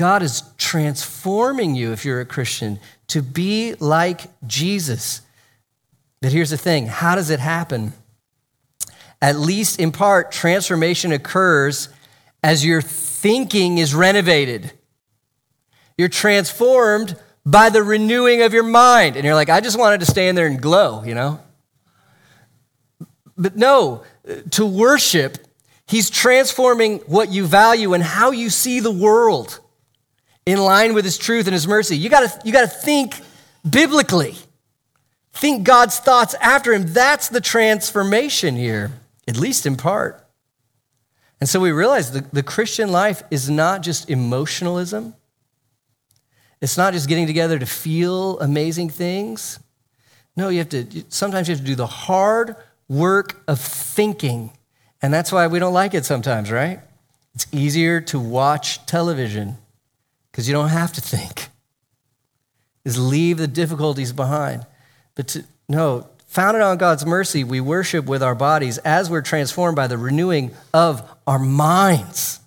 God 0.00 0.22
is 0.22 0.44
transforming 0.56 1.74
you, 1.74 1.92
if 1.92 2.06
you're 2.06 2.22
a 2.22 2.24
Christian, 2.24 2.80
to 3.08 3.20
be 3.20 3.74
like 3.74 4.22
Jesus. 4.46 5.20
But 6.22 6.32
here's 6.32 6.48
the 6.48 6.56
thing 6.56 6.86
how 6.86 7.16
does 7.16 7.28
it 7.28 7.38
happen? 7.38 7.92
At 9.20 9.36
least 9.36 9.78
in 9.78 9.92
part, 9.92 10.32
transformation 10.32 11.12
occurs 11.12 11.90
as 12.42 12.64
your 12.64 12.80
thinking 12.80 13.76
is 13.76 13.94
renovated. 13.94 14.72
You're 15.98 16.08
transformed 16.08 17.14
by 17.44 17.68
the 17.68 17.82
renewing 17.82 18.40
of 18.40 18.54
your 18.54 18.62
mind. 18.62 19.16
And 19.16 19.26
you're 19.26 19.34
like, 19.34 19.50
I 19.50 19.60
just 19.60 19.78
wanted 19.78 20.00
to 20.00 20.06
stay 20.06 20.30
in 20.30 20.34
there 20.34 20.46
and 20.46 20.62
glow, 20.62 21.04
you 21.04 21.14
know? 21.14 21.40
But 23.36 23.54
no, 23.54 24.04
to 24.52 24.64
worship, 24.64 25.46
He's 25.86 26.08
transforming 26.08 27.00
what 27.00 27.30
you 27.30 27.44
value 27.44 27.92
and 27.92 28.02
how 28.02 28.30
you 28.30 28.48
see 28.48 28.80
the 28.80 28.90
world 28.90 29.60
in 30.46 30.58
line 30.58 30.94
with 30.94 31.04
his 31.04 31.18
truth 31.18 31.46
and 31.46 31.54
his 31.54 31.66
mercy. 31.66 31.96
You 31.96 32.08
gotta, 32.08 32.32
you 32.44 32.52
gotta 32.52 32.68
think 32.68 33.20
biblically. 33.68 34.36
Think 35.32 35.64
God's 35.64 35.98
thoughts 35.98 36.34
after 36.40 36.72
him. 36.72 36.92
That's 36.92 37.28
the 37.28 37.40
transformation 37.40 38.56
here, 38.56 38.92
at 39.28 39.36
least 39.36 39.66
in 39.66 39.76
part. 39.76 40.24
And 41.40 41.48
so 41.48 41.60
we 41.60 41.72
realize 41.72 42.12
the, 42.12 42.24
the 42.32 42.42
Christian 42.42 42.92
life 42.92 43.22
is 43.30 43.48
not 43.48 43.82
just 43.82 44.10
emotionalism. 44.10 45.14
It's 46.60 46.76
not 46.76 46.92
just 46.92 47.08
getting 47.08 47.26
together 47.26 47.58
to 47.58 47.66
feel 47.66 48.38
amazing 48.40 48.90
things. 48.90 49.58
No, 50.36 50.48
you 50.50 50.58
have 50.58 50.68
to, 50.70 51.04
sometimes 51.08 51.48
you 51.48 51.54
have 51.54 51.60
to 51.60 51.66
do 51.66 51.74
the 51.74 51.86
hard 51.86 52.56
work 52.88 53.42
of 53.48 53.58
thinking. 53.58 54.50
And 55.00 55.14
that's 55.14 55.32
why 55.32 55.46
we 55.46 55.58
don't 55.58 55.72
like 55.72 55.94
it 55.94 56.04
sometimes, 56.04 56.50
right? 56.50 56.80
It's 57.34 57.46
easier 57.52 58.00
to 58.02 58.18
watch 58.18 58.84
television 58.84 59.56
because 60.40 60.48
you 60.48 60.54
don't 60.54 60.70
have 60.70 60.94
to 60.94 61.02
think. 61.02 61.48
Is 62.82 62.98
leave 62.98 63.36
the 63.36 63.46
difficulties 63.46 64.10
behind. 64.10 64.64
But 65.14 65.28
to, 65.28 65.44
no, 65.68 66.08
founded 66.28 66.62
on 66.62 66.78
God's 66.78 67.04
mercy, 67.04 67.44
we 67.44 67.60
worship 67.60 68.06
with 68.06 68.22
our 68.22 68.34
bodies 68.34 68.78
as 68.78 69.10
we're 69.10 69.20
transformed 69.20 69.76
by 69.76 69.86
the 69.86 69.98
renewing 69.98 70.52
of 70.72 71.06
our 71.26 71.38
minds. 71.38 72.40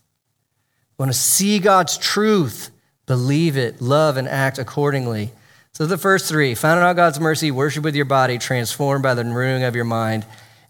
We 0.98 1.04
want 1.04 1.14
to 1.14 1.20
see 1.20 1.60
God's 1.60 2.00
truth, 2.00 2.72
believe 3.06 3.58
it, 3.58 3.80
love, 3.80 4.18
and 4.18 4.28
act 4.28 4.58
accordingly. 4.58 5.32
So 5.74 5.86
the 5.86 5.96
first 5.96 6.28
three 6.28 6.56
founded 6.56 6.84
on 6.84 6.96
God's 6.96 7.20
mercy, 7.20 7.52
worship 7.52 7.84
with 7.84 7.96
your 7.96 8.06
body, 8.06 8.40
transformed 8.40 9.04
by 9.04 9.14
the 9.14 9.24
renewing 9.24 9.66
of 9.66 9.76
your 9.76 9.86
mind. 9.86 10.26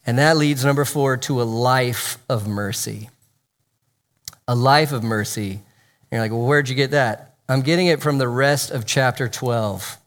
And 0.06 0.18
that 0.18 0.36
leads, 0.36 0.66
number 0.66 0.84
four, 0.84 1.16
to 1.16 1.42
a 1.42 1.44
life 1.44 2.18
of 2.28 2.50
mercy. 2.50 3.10
A 4.46 4.56
life 4.56 4.92
of 4.92 5.06
mercy 5.06 5.62
you're 6.14 6.22
like, 6.22 6.32
well, 6.32 6.46
where'd 6.46 6.70
you 6.70 6.76
get 6.76 6.92
that? 6.92 7.36
I'm 7.50 7.62
getting 7.62 7.88
it 7.88 8.02
from 8.02 8.18
the 8.18 8.28
rest 8.28 8.72
of 8.72 8.86
chapter 8.86 9.28
12. 9.28 9.98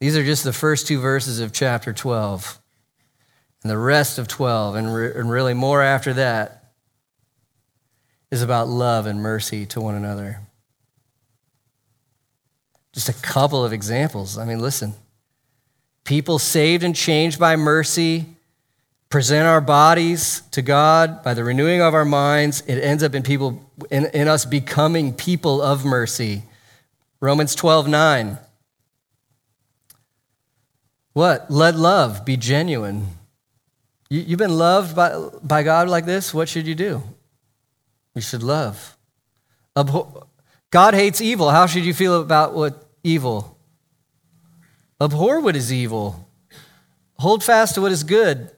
These 0.00 0.16
are 0.16 0.24
just 0.24 0.44
the 0.44 0.52
first 0.52 0.86
two 0.86 1.00
verses 1.00 1.40
of 1.40 1.52
chapter 1.52 1.92
12. 1.92 2.60
And 3.62 3.70
the 3.70 3.78
rest 3.78 4.18
of 4.18 4.28
12, 4.28 4.74
and, 4.76 4.94
re- 4.94 5.12
and 5.14 5.30
really 5.30 5.54
more 5.54 5.82
after 5.82 6.12
that, 6.14 6.72
is 8.30 8.42
about 8.42 8.68
love 8.68 9.06
and 9.06 9.22
mercy 9.22 9.64
to 9.66 9.80
one 9.80 9.94
another. 9.94 10.40
Just 12.92 13.08
a 13.08 13.14
couple 13.14 13.64
of 13.64 13.72
examples. 13.72 14.36
I 14.36 14.44
mean, 14.44 14.60
listen. 14.60 14.94
People 16.04 16.38
saved 16.38 16.84
and 16.84 16.94
changed 16.94 17.38
by 17.38 17.56
mercy 17.56 18.33
present 19.14 19.46
our 19.46 19.60
bodies 19.60 20.42
to 20.50 20.60
God 20.60 21.22
by 21.22 21.34
the 21.34 21.44
renewing 21.44 21.80
of 21.80 21.94
our 21.94 22.04
minds, 22.04 22.64
it 22.66 22.80
ends 22.80 23.00
up 23.00 23.14
in 23.14 23.22
people 23.22 23.62
in, 23.88 24.06
in 24.06 24.26
us 24.26 24.44
becoming 24.44 25.14
people 25.14 25.62
of 25.62 25.84
mercy. 25.84 26.42
Romans 27.20 27.54
12, 27.54 27.86
9. 27.86 28.38
What? 31.12 31.48
Let 31.48 31.76
love 31.76 32.24
be 32.24 32.36
genuine. 32.36 33.06
You, 34.10 34.22
you've 34.22 34.40
been 34.40 34.58
loved 34.58 34.96
by, 34.96 35.16
by 35.44 35.62
God 35.62 35.88
like 35.88 36.06
this? 36.06 36.34
What 36.34 36.48
should 36.48 36.66
you 36.66 36.74
do? 36.74 37.00
You 38.16 38.20
should 38.20 38.42
love. 38.42 38.96
God 40.70 40.94
hates 40.94 41.20
evil. 41.20 41.50
How 41.50 41.66
should 41.66 41.84
you 41.84 41.94
feel 41.94 42.20
about 42.20 42.52
what 42.54 42.84
evil? 43.04 43.56
Abhor 45.00 45.38
what 45.38 45.54
is 45.54 45.72
evil. 45.72 46.28
Hold 47.18 47.44
fast 47.44 47.76
to 47.76 47.80
what 47.80 47.92
is 47.92 48.02
good. 48.02 48.50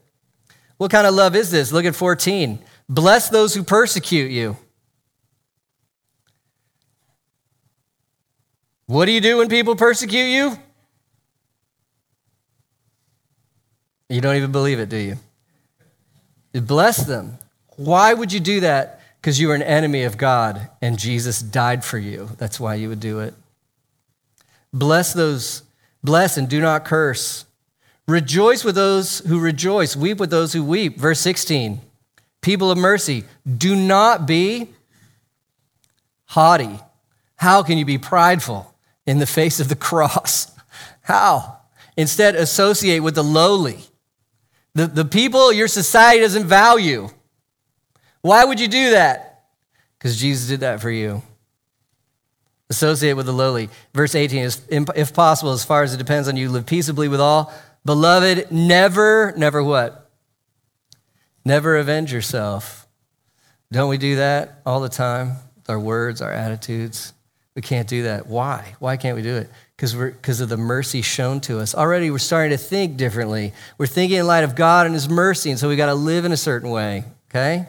What 0.76 0.90
kind 0.90 1.06
of 1.06 1.14
love 1.14 1.34
is 1.34 1.50
this? 1.50 1.72
Look 1.72 1.84
at 1.84 1.96
14. 1.96 2.58
Bless 2.88 3.28
those 3.28 3.54
who 3.54 3.62
persecute 3.62 4.30
you. 4.30 4.56
What 8.86 9.06
do 9.06 9.12
you 9.12 9.20
do 9.20 9.38
when 9.38 9.48
people 9.48 9.74
persecute 9.74 10.28
you? 10.28 10.56
You 14.08 14.20
don't 14.20 14.36
even 14.36 14.52
believe 14.52 14.78
it, 14.78 14.88
do 14.88 14.96
you? 14.96 15.16
you 16.52 16.60
bless 16.60 17.04
them. 17.04 17.38
Why 17.76 18.14
would 18.14 18.32
you 18.32 18.40
do 18.40 18.60
that? 18.60 19.00
Because 19.20 19.40
you 19.40 19.50
are 19.50 19.54
an 19.54 19.62
enemy 19.62 20.04
of 20.04 20.16
God 20.16 20.70
and 20.80 20.98
Jesus 20.98 21.42
died 21.42 21.84
for 21.84 21.98
you. 21.98 22.30
That's 22.38 22.60
why 22.60 22.76
you 22.76 22.88
would 22.88 23.00
do 23.00 23.20
it. 23.20 23.34
Bless 24.72 25.12
those, 25.12 25.62
bless 26.04 26.36
and 26.36 26.48
do 26.48 26.60
not 26.60 26.84
curse. 26.84 27.45
Rejoice 28.09 28.64
with 28.64 28.77
those 28.77 29.19
who 29.21 29.40
rejoice, 29.40 29.97
weep 29.97 30.19
with 30.19 30.31
those 30.31 30.53
who 30.53 30.62
weep. 30.62 30.99
Verse 30.99 31.21
16 31.21 31.81
People 32.40 32.71
of 32.71 32.79
mercy, 32.79 33.25
do 33.59 33.75
not 33.75 34.27
be 34.27 34.69
haughty. 36.27 36.79
How 37.37 37.62
can 37.62 37.77
you 37.77 37.85
be 37.85 37.99
prideful 37.99 38.73
in 39.05 39.19
the 39.19 39.27
face 39.27 39.59
of 39.59 39.69
the 39.69 39.77
cross? 39.77 40.53
How? 41.03 41.59
Instead, 41.97 42.37
associate 42.37 43.01
with 43.01 43.14
the 43.14 43.25
lowly, 43.25 43.81
the, 44.75 44.87
the 44.87 45.05
people 45.05 45.53
your 45.53 45.69
society 45.69 46.21
doesn't 46.21 46.45
value. 46.47 47.09
Why 48.21 48.45
would 48.45 48.61
you 48.61 48.69
do 48.69 48.90
that? 48.90 49.45
Because 49.99 50.16
Jesus 50.16 50.49
did 50.49 50.61
that 50.61 50.81
for 50.81 50.90
you. 50.90 51.23
Associate 52.69 53.14
with 53.14 53.27
the 53.27 53.33
lowly. 53.33 53.71
Verse 53.95 54.14
18 54.14 54.42
is, 54.42 54.61
if 54.69 55.14
possible, 55.14 55.53
as 55.53 55.64
far 55.64 55.83
as 55.83 55.95
it 55.95 55.99
depends 55.99 56.29
on 56.29 56.37
you, 56.37 56.51
live 56.51 56.66
peaceably 56.66 57.09
with 57.09 57.21
all. 57.21 57.53
Beloved, 57.87 58.51
never, 58.51 59.33
never 59.37 59.62
what? 59.62 60.11
Never 61.44 61.77
avenge 61.77 62.12
yourself. 62.12 62.88
Don't 63.70 63.88
we 63.88 63.96
do 63.96 64.16
that 64.16 64.61
all 64.66 64.81
the 64.81 64.88
time? 64.88 65.37
Our 65.68 65.79
words, 65.79 66.20
our 66.20 66.33
attitudes. 66.33 67.12
We 67.55 67.62
can't 67.62 67.87
do 67.87 68.03
that. 68.03 68.27
Why? 68.27 68.75
Why 68.81 68.96
can't 68.96 69.16
we 69.16 69.22
do 69.22 69.37
it? 69.37 69.49
Because 69.77 70.40
of 70.40 70.49
the 70.49 70.57
mercy 70.57 71.01
shown 71.01 71.40
to 71.42 71.61
us. 71.61 71.77
Already 71.77 72.11
we're 72.11 72.18
starting 72.18 72.51
to 72.51 72.62
think 72.62 72.96
differently. 72.96 73.53
We're 73.79 73.87
thinking 73.87 74.18
in 74.18 74.27
light 74.27 74.42
of 74.42 74.57
God 74.57 74.87
and 74.87 74.94
His 74.94 75.09
mercy, 75.09 75.51
and 75.51 75.59
so 75.59 75.68
we 75.68 75.77
got 75.77 75.87
to 75.87 75.94
live 75.94 76.25
in 76.25 76.33
a 76.33 76.37
certain 76.37 76.70
way. 76.70 77.05
Okay? 77.31 77.66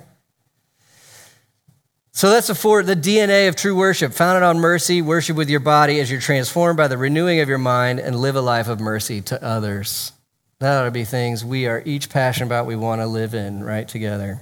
So 2.17 2.31
that's 2.31 2.47
the, 2.47 2.55
for, 2.55 2.81
the 2.81 2.95
DNA 2.95 3.47
of 3.47 3.55
true 3.55 3.75
worship, 3.75 4.11
founded 4.11 4.41
on 4.41 4.57
mercy. 4.57 5.03
Worship 5.03 5.37
with 5.37 5.51
your 5.51 5.59
body 5.59 5.99
as 5.99 6.09
you're 6.09 6.19
transformed 6.19 6.75
by 6.75 6.87
the 6.87 6.97
renewing 6.97 7.41
of 7.41 7.47
your 7.47 7.59
mind 7.59 7.99
and 7.99 8.15
live 8.15 8.35
a 8.35 8.41
life 8.41 8.67
of 8.67 8.79
mercy 8.79 9.21
to 9.21 9.43
others. 9.43 10.13
That 10.57 10.81
ought 10.81 10.85
to 10.85 10.91
be 10.91 11.03
things 11.03 11.45
we 11.45 11.67
are 11.67 11.83
each 11.85 12.09
passionate 12.09 12.47
about, 12.47 12.65
we 12.65 12.75
want 12.75 13.01
to 13.01 13.05
live 13.05 13.35
in, 13.35 13.63
right, 13.63 13.87
together. 13.87 14.41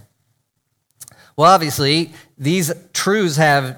Well, 1.36 1.52
obviously, 1.52 2.14
these 2.38 2.72
truths 2.94 3.36
have 3.36 3.78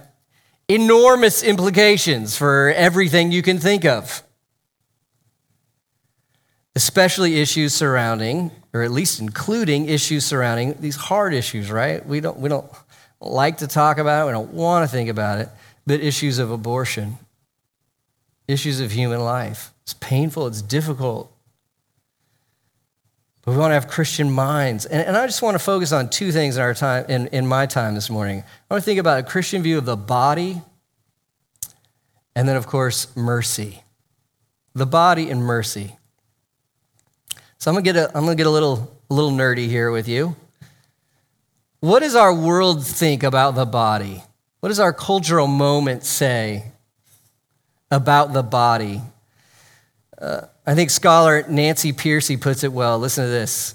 enormous 0.68 1.42
implications 1.42 2.38
for 2.38 2.72
everything 2.76 3.32
you 3.32 3.42
can 3.42 3.58
think 3.58 3.84
of, 3.84 4.22
especially 6.76 7.40
issues 7.40 7.74
surrounding, 7.74 8.52
or 8.76 8.84
at 8.84 8.92
least 8.92 9.20
including 9.20 9.90
issues 9.90 10.24
surrounding 10.24 10.76
these 10.82 10.98
hard 10.98 11.34
issues, 11.34 11.72
right? 11.72 12.06
We 12.06 12.20
don't, 12.20 12.38
we 12.38 12.48
don't 12.48 12.72
like 13.20 13.58
to 13.58 13.68
talk 13.68 13.98
about 13.98 14.24
it, 14.24 14.26
we 14.28 14.32
don't 14.32 14.54
want 14.54 14.88
to 14.88 14.92
think 14.92 15.10
about 15.10 15.40
it, 15.40 15.50
but 15.86 16.00
issues 16.00 16.40
of 16.40 16.52
abortion, 16.52 17.18
issues 18.48 18.80
of 18.80 18.92
human 18.92 19.20
life. 19.20 19.72
It's 19.84 19.94
painful, 19.94 20.48
it's 20.48 20.62
difficult. 20.62 21.32
But 23.42 23.54
we 23.54 23.58
want 23.58 23.72
to 23.72 23.76
have 23.76 23.88
Christian 23.88 24.30
minds. 24.30 24.86
And, 24.86 25.08
and 25.08 25.16
I 25.16 25.26
just 25.26 25.42
want 25.42 25.56
to 25.56 25.60
focus 25.60 25.94
on 25.94 26.10
two 26.10 26.34
things 26.34 26.58
in 26.58 26.62
our 26.62 26.74
time 26.74 27.06
in, 27.08 27.28
in 27.28 27.48
my 27.48 27.66
time 27.66 27.96
this 27.96 28.10
morning. 28.10 28.44
I 28.70 28.74
want 28.74 28.84
to 28.84 28.86
think 28.86 29.00
about 29.00 29.20
a 29.20 29.24
Christian 29.24 29.64
view 29.64 29.78
of 29.78 29.86
the 29.86 29.96
body, 29.96 30.62
and 32.36 32.48
then, 32.48 32.58
of 32.58 32.68
course, 32.68 33.16
mercy. 33.16 33.84
The 34.76 34.86
body 34.86 35.30
and 35.30 35.42
mercy. 35.42 35.96
So 37.58 37.72
I'm 37.72 37.76
gonna 37.76 37.84
get 37.84 37.96
a, 37.96 38.08
I'm 38.10 38.26
gonna 38.26 38.36
get 38.36 38.48
a 38.48 38.52
little, 38.52 38.96
a 39.10 39.14
little 39.14 39.32
nerdy 39.32 39.68
here 39.68 39.90
with 39.92 40.08
you. 40.08 40.36
What 41.88 42.02
does 42.02 42.16
our 42.16 42.34
world 42.34 42.86
think 42.86 43.24
about 43.24 43.56
the 43.56 43.66
body? 43.66 44.22
What 44.60 44.68
does 44.68 44.80
our 44.82 44.92
cultural 44.92 45.48
moment 45.48 46.04
say 46.04 46.74
about 47.90 48.34
the 48.34 48.44
body? 48.44 49.02
Uh, 50.18 50.42
I 50.66 50.76
think 50.76 50.90
scholar 50.90 51.46
Nancy 51.48 51.94
Pearcey 51.94 52.42
puts 52.42 52.66
it 52.66 52.74
well. 52.74 53.00
Listen 53.00 53.24
to 53.24 53.30
this. 53.30 53.74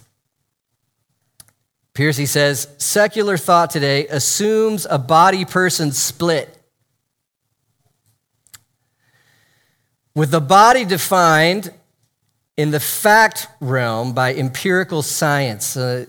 Pearcey 1.95 2.29
says 2.29 2.69
secular 2.77 3.39
thought 3.39 3.71
today 3.71 4.07
assumes 4.09 4.87
a 4.91 4.99
body 4.99 5.47
person 5.47 5.91
split. 5.91 6.55
With 10.15 10.31
the 10.31 10.43
body 10.43 10.85
defined 10.85 11.73
in 12.59 12.73
the 12.73 12.81
fact 12.81 13.49
realm 13.59 14.13
by 14.13 14.35
empirical 14.35 15.01
science, 15.01 15.79
uh, 15.79 16.05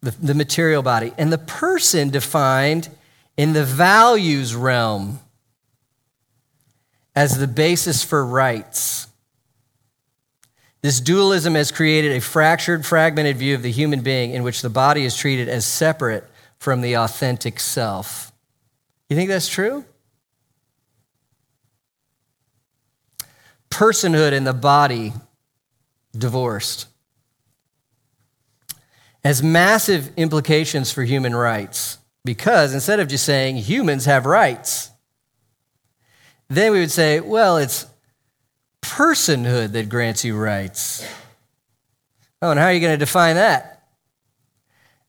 the, 0.00 0.10
the 0.12 0.34
material 0.34 0.82
body, 0.82 1.12
and 1.18 1.32
the 1.32 1.38
person 1.38 2.10
defined 2.10 2.88
in 3.36 3.52
the 3.52 3.64
values 3.64 4.54
realm 4.54 5.20
as 7.14 7.38
the 7.38 7.48
basis 7.48 8.04
for 8.04 8.24
rights. 8.24 9.08
This 10.82 11.00
dualism 11.00 11.54
has 11.54 11.72
created 11.72 12.12
a 12.12 12.20
fractured, 12.20 12.86
fragmented 12.86 13.36
view 13.36 13.54
of 13.54 13.62
the 13.62 13.72
human 13.72 14.02
being 14.02 14.30
in 14.30 14.44
which 14.44 14.62
the 14.62 14.70
body 14.70 15.04
is 15.04 15.16
treated 15.16 15.48
as 15.48 15.66
separate 15.66 16.24
from 16.58 16.80
the 16.80 16.96
authentic 16.96 17.58
self. 17.58 18.32
You 19.08 19.16
think 19.16 19.28
that's 19.28 19.48
true? 19.48 19.84
Personhood 23.70 24.32
and 24.32 24.46
the 24.46 24.52
body 24.52 25.12
divorced 26.16 26.86
has 29.28 29.42
massive 29.42 30.10
implications 30.16 30.90
for 30.90 31.04
human 31.04 31.36
rights 31.36 31.98
because 32.24 32.72
instead 32.72 32.98
of 32.98 33.08
just 33.08 33.26
saying 33.26 33.56
humans 33.56 34.06
have 34.06 34.24
rights, 34.24 34.90
then 36.48 36.72
we 36.72 36.80
would 36.80 36.90
say, 36.90 37.20
well, 37.20 37.58
it's 37.58 37.84
personhood 38.80 39.72
that 39.72 39.90
grants 39.90 40.24
you 40.24 40.34
rights. 40.34 41.06
Oh, 42.40 42.52
and 42.52 42.58
how 42.58 42.64
are 42.68 42.72
you 42.72 42.80
going 42.80 42.94
to 42.94 42.96
define 42.96 43.36
that? 43.36 43.90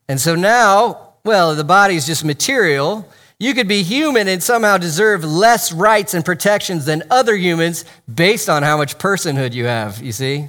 And 0.06 0.20
so 0.20 0.34
now, 0.34 1.14
well, 1.24 1.54
the 1.54 1.64
body 1.64 1.94
is 1.94 2.04
just 2.04 2.22
material. 2.22 3.08
You 3.38 3.54
could 3.54 3.68
be 3.68 3.82
human 3.82 4.28
and 4.28 4.42
somehow 4.42 4.76
deserve 4.76 5.24
less 5.24 5.72
rights 5.72 6.12
and 6.12 6.26
protections 6.26 6.84
than 6.84 7.04
other 7.10 7.36
humans 7.36 7.86
based 8.14 8.50
on 8.50 8.64
how 8.64 8.76
much 8.76 8.98
personhood 8.98 9.54
you 9.54 9.64
have, 9.64 10.02
you 10.02 10.12
see? 10.12 10.48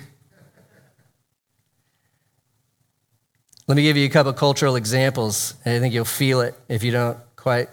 Let 3.68 3.76
me 3.76 3.84
give 3.84 3.96
you 3.96 4.06
a 4.06 4.10
couple 4.10 4.34
cultural 4.34 4.76
examples, 4.76 5.54
and 5.64 5.76
I 5.76 5.80
think 5.80 5.94
you'll 5.94 6.04
feel 6.06 6.42
it 6.42 6.56
if 6.68 6.84
you 6.84 6.92
don't 6.92 7.18
quite, 7.36 7.70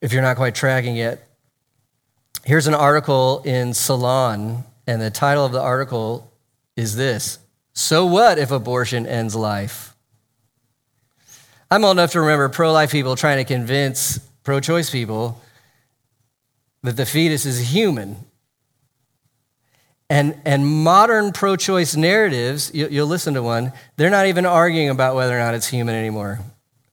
if 0.00 0.12
you're 0.12 0.22
not 0.22 0.36
quite 0.36 0.54
tracking 0.54 0.96
it. 0.96 1.22
Here's 2.44 2.66
an 2.66 2.74
article 2.74 3.42
in 3.44 3.74
Salon, 3.74 4.64
and 4.86 5.02
the 5.02 5.10
title 5.10 5.44
of 5.44 5.52
the 5.52 5.60
article 5.60 6.32
is 6.76 6.96
this 6.96 7.38
So 7.74 8.06
What 8.06 8.38
If 8.38 8.50
Abortion 8.50 9.06
Ends 9.06 9.34
Life? 9.34 9.94
I'm 11.70 11.84
old 11.84 11.96
enough 11.96 12.12
to 12.12 12.20
remember 12.20 12.48
pro 12.48 12.72
life 12.72 12.92
people 12.92 13.16
trying 13.16 13.38
to 13.38 13.44
convince 13.44 14.18
pro 14.44 14.60
choice 14.60 14.90
people 14.90 15.40
that 16.82 16.96
the 16.96 17.06
fetus 17.06 17.46
is 17.46 17.72
human 17.72 18.16
and, 20.12 20.38
and 20.44 20.66
modern 20.66 21.32
pro 21.32 21.56
choice 21.56 21.96
narratives, 21.96 22.70
you, 22.74 22.86
you'll 22.90 23.06
listen 23.06 23.32
to 23.32 23.42
one, 23.42 23.72
they're 23.96 24.10
not 24.10 24.26
even 24.26 24.44
arguing 24.44 24.90
about 24.90 25.14
whether 25.14 25.34
or 25.34 25.38
not 25.38 25.54
it's 25.54 25.68
human 25.68 25.94
anymore 25.94 26.40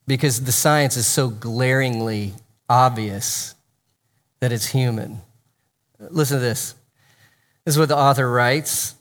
because 0.08 0.46
the 0.46 0.54
science 0.54 0.96
is 0.96 1.06
so 1.06 1.28
glaringly 1.28 2.34
obvious 2.70 3.56
that 4.40 4.54
it's 4.54 4.68
human. 4.68 5.20
Listen 6.00 6.38
to 6.38 6.42
this. 6.42 6.76
This 7.66 7.76
is 7.76 7.78
what 7.78 7.90
the 7.90 7.98
author 7.98 8.32
writes. 8.32 8.96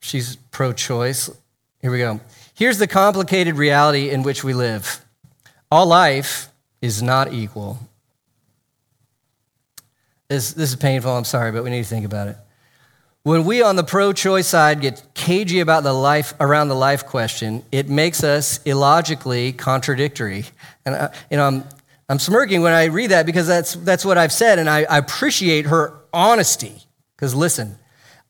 She's 0.00 0.34
pro 0.50 0.72
choice. 0.72 1.30
Here 1.80 1.92
we 1.92 1.98
go. 1.98 2.18
Here's 2.54 2.78
the 2.78 2.88
complicated 2.88 3.54
reality 3.54 4.10
in 4.10 4.24
which 4.24 4.42
we 4.42 4.52
live 4.52 5.00
all 5.70 5.86
life 5.86 6.48
is 6.82 7.04
not 7.04 7.32
equal. 7.32 7.78
This, 10.26 10.54
this 10.54 10.70
is 10.70 10.76
painful, 10.76 11.12
I'm 11.12 11.24
sorry, 11.24 11.52
but 11.52 11.62
we 11.62 11.70
need 11.70 11.84
to 11.84 11.88
think 11.88 12.04
about 12.04 12.26
it. 12.26 12.36
When 13.24 13.44
we 13.44 13.62
on 13.62 13.76
the 13.76 13.84
pro 13.84 14.12
choice 14.12 14.46
side 14.46 14.80
get 14.80 15.02
cagey 15.14 15.60
about 15.60 15.82
the 15.82 15.92
life 15.92 16.34
around 16.40 16.68
the 16.68 16.74
life 16.74 17.04
question, 17.04 17.62
it 17.70 17.88
makes 17.88 18.24
us 18.24 18.60
illogically 18.64 19.52
contradictory. 19.52 20.46
And 20.86 20.94
I, 20.94 21.14
you 21.30 21.36
know, 21.36 21.46
I'm, 21.46 21.64
I'm 22.08 22.18
smirking 22.18 22.62
when 22.62 22.72
I 22.72 22.84
read 22.84 23.10
that 23.10 23.26
because 23.26 23.46
that's, 23.46 23.74
that's 23.74 24.04
what 24.04 24.16
I've 24.16 24.32
said, 24.32 24.58
and 24.58 24.70
I, 24.70 24.84
I 24.84 24.98
appreciate 24.98 25.66
her 25.66 25.92
honesty. 26.12 26.84
Because 27.16 27.34
listen, 27.34 27.78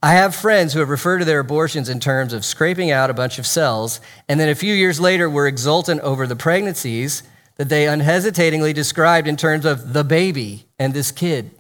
I 0.02 0.14
have 0.14 0.34
friends 0.34 0.72
who 0.72 0.80
have 0.80 0.88
referred 0.88 1.18
to 1.18 1.24
their 1.24 1.38
abortions 1.38 1.88
in 1.88 2.00
terms 2.00 2.32
of 2.32 2.44
scraping 2.44 2.90
out 2.90 3.10
a 3.10 3.14
bunch 3.14 3.38
of 3.38 3.46
cells, 3.46 4.00
and 4.28 4.40
then 4.40 4.48
a 4.48 4.54
few 4.54 4.74
years 4.74 4.98
later 4.98 5.30
were 5.30 5.46
exultant 5.46 6.00
over 6.00 6.26
the 6.26 6.34
pregnancies 6.34 7.22
that 7.56 7.68
they 7.68 7.86
unhesitatingly 7.86 8.72
described 8.72 9.28
in 9.28 9.36
terms 9.36 9.64
of 9.64 9.92
the 9.92 10.02
baby 10.02 10.66
and 10.78 10.94
this 10.94 11.12
kid. 11.12 11.50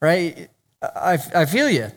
Right? 0.00 0.50
I, 0.82 1.18
I 1.34 1.44
feel 1.46 1.70
you. 1.70 1.92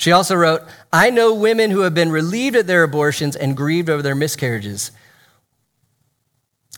She 0.00 0.12
also 0.12 0.34
wrote, 0.34 0.62
I 0.92 1.10
know 1.10 1.34
women 1.34 1.70
who 1.70 1.80
have 1.80 1.94
been 1.94 2.10
relieved 2.10 2.56
at 2.56 2.66
their 2.66 2.82
abortions 2.82 3.36
and 3.36 3.56
grieved 3.56 3.90
over 3.90 4.02
their 4.02 4.14
miscarriages. 4.14 4.90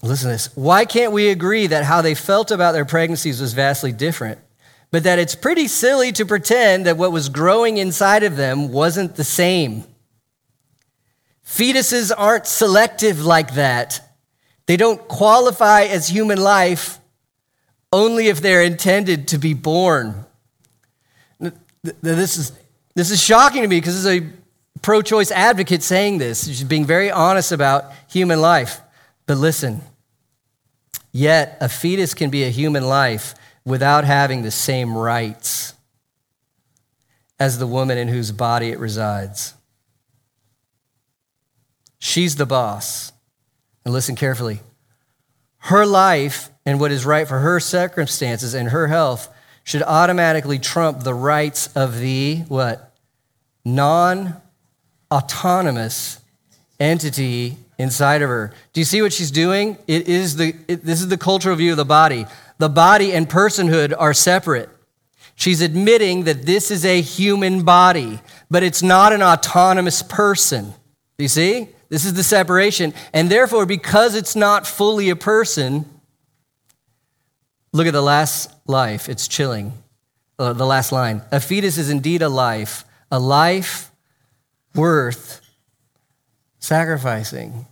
Listen 0.02 0.28
to 0.28 0.34
this. 0.34 0.56
Why 0.56 0.84
can't 0.84 1.12
we 1.12 1.28
agree 1.28 1.68
that 1.68 1.84
how 1.84 2.02
they 2.02 2.14
felt 2.14 2.50
about 2.50 2.72
their 2.72 2.84
pregnancies 2.84 3.40
was 3.40 3.52
vastly 3.52 3.92
different? 3.92 4.38
but 4.92 5.04
that 5.04 5.18
it's 5.18 5.34
pretty 5.34 5.66
silly 5.66 6.12
to 6.12 6.24
pretend 6.24 6.86
that 6.86 6.98
what 6.98 7.10
was 7.10 7.30
growing 7.30 7.78
inside 7.78 8.22
of 8.22 8.36
them 8.36 8.70
wasn't 8.70 9.16
the 9.16 9.24
same. 9.24 9.84
Fetuses 11.44 12.12
aren't 12.16 12.46
selective 12.46 13.24
like 13.24 13.54
that. 13.54 14.00
They 14.66 14.76
don't 14.76 15.08
qualify 15.08 15.84
as 15.84 16.08
human 16.08 16.40
life 16.40 17.00
only 17.90 18.28
if 18.28 18.42
they're 18.42 18.62
intended 18.62 19.28
to 19.28 19.38
be 19.38 19.54
born. 19.54 20.26
This 21.82 22.36
is, 22.36 22.52
this 22.94 23.10
is 23.10 23.22
shocking 23.22 23.62
to 23.62 23.68
me 23.68 23.80
because 23.80 24.02
this 24.02 24.12
is 24.12 24.22
a 24.22 24.28
pro 24.82 25.02
choice 25.02 25.30
advocate 25.30 25.82
saying 25.82 26.18
this. 26.18 26.46
She's 26.46 26.64
being 26.64 26.84
very 26.84 27.10
honest 27.10 27.52
about 27.52 27.92
human 28.08 28.40
life. 28.40 28.80
But 29.26 29.38
listen, 29.38 29.82
yet 31.12 31.56
a 31.60 31.68
fetus 31.68 32.14
can 32.14 32.30
be 32.30 32.44
a 32.44 32.50
human 32.50 32.84
life 32.84 33.34
without 33.64 34.04
having 34.04 34.42
the 34.42 34.50
same 34.50 34.96
rights 34.96 35.74
as 37.38 37.58
the 37.58 37.66
woman 37.66 37.98
in 37.98 38.08
whose 38.08 38.32
body 38.32 38.70
it 38.70 38.78
resides. 38.78 39.54
She's 41.98 42.36
the 42.36 42.46
boss. 42.46 43.12
And 43.84 43.92
listen 43.92 44.14
carefully. 44.14 44.60
Her 45.58 45.86
life 45.86 46.50
and 46.64 46.78
what 46.78 46.92
is 46.92 47.04
right 47.04 47.26
for 47.26 47.40
her 47.40 47.58
circumstances 47.58 48.54
and 48.54 48.68
her 48.68 48.88
health 48.88 49.31
should 49.64 49.82
automatically 49.82 50.58
trump 50.58 51.00
the 51.00 51.14
rights 51.14 51.68
of 51.76 51.98
the 51.98 52.38
what? 52.48 52.94
Non 53.64 54.40
autonomous 55.10 56.20
entity 56.80 57.56
inside 57.78 58.22
of 58.22 58.28
her. 58.28 58.52
Do 58.72 58.80
you 58.80 58.84
see 58.84 59.02
what 59.02 59.12
she's 59.12 59.30
doing? 59.30 59.76
It 59.86 60.08
is 60.08 60.36
the 60.36 60.54
it, 60.68 60.84
this 60.84 61.00
is 61.00 61.08
the 61.08 61.18
cultural 61.18 61.56
view 61.56 61.72
of 61.72 61.76
the 61.76 61.84
body. 61.84 62.26
The 62.58 62.68
body 62.68 63.12
and 63.12 63.28
personhood 63.28 63.94
are 63.96 64.14
separate. 64.14 64.68
She's 65.34 65.60
admitting 65.60 66.24
that 66.24 66.42
this 66.46 66.70
is 66.70 66.84
a 66.84 67.00
human 67.00 67.64
body, 67.64 68.20
but 68.50 68.62
it's 68.62 68.82
not 68.82 69.12
an 69.12 69.22
autonomous 69.22 70.02
person. 70.02 70.66
Do 71.18 71.24
you 71.24 71.28
see? 71.28 71.68
This 71.88 72.04
is 72.04 72.14
the 72.14 72.22
separation. 72.22 72.94
And 73.12 73.30
therefore, 73.30 73.66
because 73.66 74.14
it's 74.14 74.36
not 74.36 74.66
fully 74.66 75.10
a 75.10 75.16
person, 75.16 75.84
look 77.72 77.86
at 77.86 77.92
the 77.92 78.02
last 78.02 78.52
life. 78.66 79.08
It's 79.08 79.28
chilling. 79.28 79.72
Uh, 80.38 80.52
the 80.52 80.66
last 80.66 80.92
line. 80.92 81.22
A 81.30 81.40
fetus 81.40 81.78
is 81.78 81.90
indeed 81.90 82.22
a 82.22 82.28
life, 82.28 82.84
a 83.10 83.18
life 83.18 83.92
worth 84.74 85.40
sacrificing. 86.58 87.66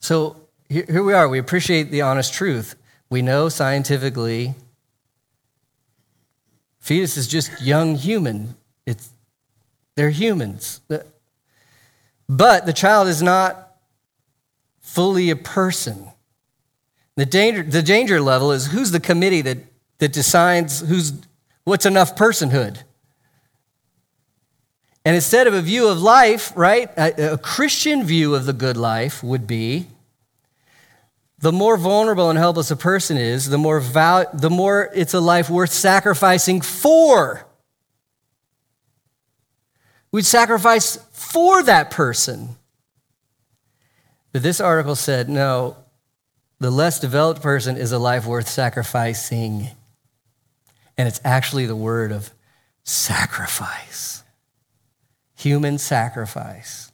So 0.00 0.36
here, 0.68 0.86
here 0.88 1.02
we 1.02 1.12
are. 1.12 1.28
We 1.28 1.38
appreciate 1.38 1.90
the 1.90 2.02
honest 2.02 2.32
truth. 2.32 2.76
We 3.10 3.22
know 3.22 3.48
scientifically 3.48 4.54
fetus 6.80 7.16
is 7.16 7.26
just 7.26 7.60
young 7.60 7.96
human. 7.96 8.54
It's 8.86 9.10
they're 9.96 10.10
humans. 10.10 10.80
But 12.28 12.66
the 12.66 12.72
child 12.72 13.08
is 13.08 13.22
not 13.22 13.76
fully 14.80 15.30
a 15.30 15.36
person. 15.36 16.10
The 17.16 17.26
danger, 17.26 17.62
the 17.62 17.82
danger 17.82 18.20
level 18.20 18.52
is 18.52 18.66
who's 18.66 18.90
the 18.90 19.00
committee 19.00 19.40
that, 19.42 19.58
that 19.98 20.12
decides 20.12 20.80
who's, 20.80 21.12
what's 21.64 21.86
enough 21.86 22.14
personhood? 22.14 22.82
And 25.04 25.14
instead 25.14 25.46
of 25.46 25.54
a 25.54 25.62
view 25.62 25.88
of 25.88 26.00
life, 26.00 26.52
right, 26.56 26.90
a, 26.96 27.34
a 27.34 27.38
Christian 27.38 28.04
view 28.04 28.34
of 28.34 28.44
the 28.44 28.52
good 28.52 28.76
life 28.76 29.22
would 29.22 29.46
be 29.46 29.86
the 31.38 31.52
more 31.52 31.76
vulnerable 31.76 32.30
and 32.30 32.38
helpless 32.38 32.70
a 32.70 32.76
person 32.76 33.16
is, 33.16 33.48
the 33.48 33.58
more, 33.58 33.78
val- 33.78 34.28
the 34.32 34.50
more 34.50 34.90
it's 34.94 35.14
a 35.14 35.20
life 35.20 35.50
worth 35.50 35.70
sacrificing 35.70 36.60
for. 36.60 37.46
We'd 40.10 40.24
sacrifice 40.24 40.96
for 41.12 41.62
that 41.62 41.90
person. 41.90 42.56
But 44.32 44.42
this 44.42 44.60
article 44.60 44.96
said 44.96 45.28
no, 45.28 45.76
the 46.58 46.70
less 46.70 47.00
developed 47.00 47.42
person 47.42 47.76
is 47.76 47.92
a 47.92 47.98
life 47.98 48.26
worth 48.26 48.48
sacrificing. 48.48 49.68
And 50.98 51.06
it's 51.06 51.20
actually 51.24 51.66
the 51.66 51.76
word 51.76 52.12
of 52.12 52.30
sacrifice, 52.84 54.22
human 55.36 55.78
sacrifice. 55.78 56.90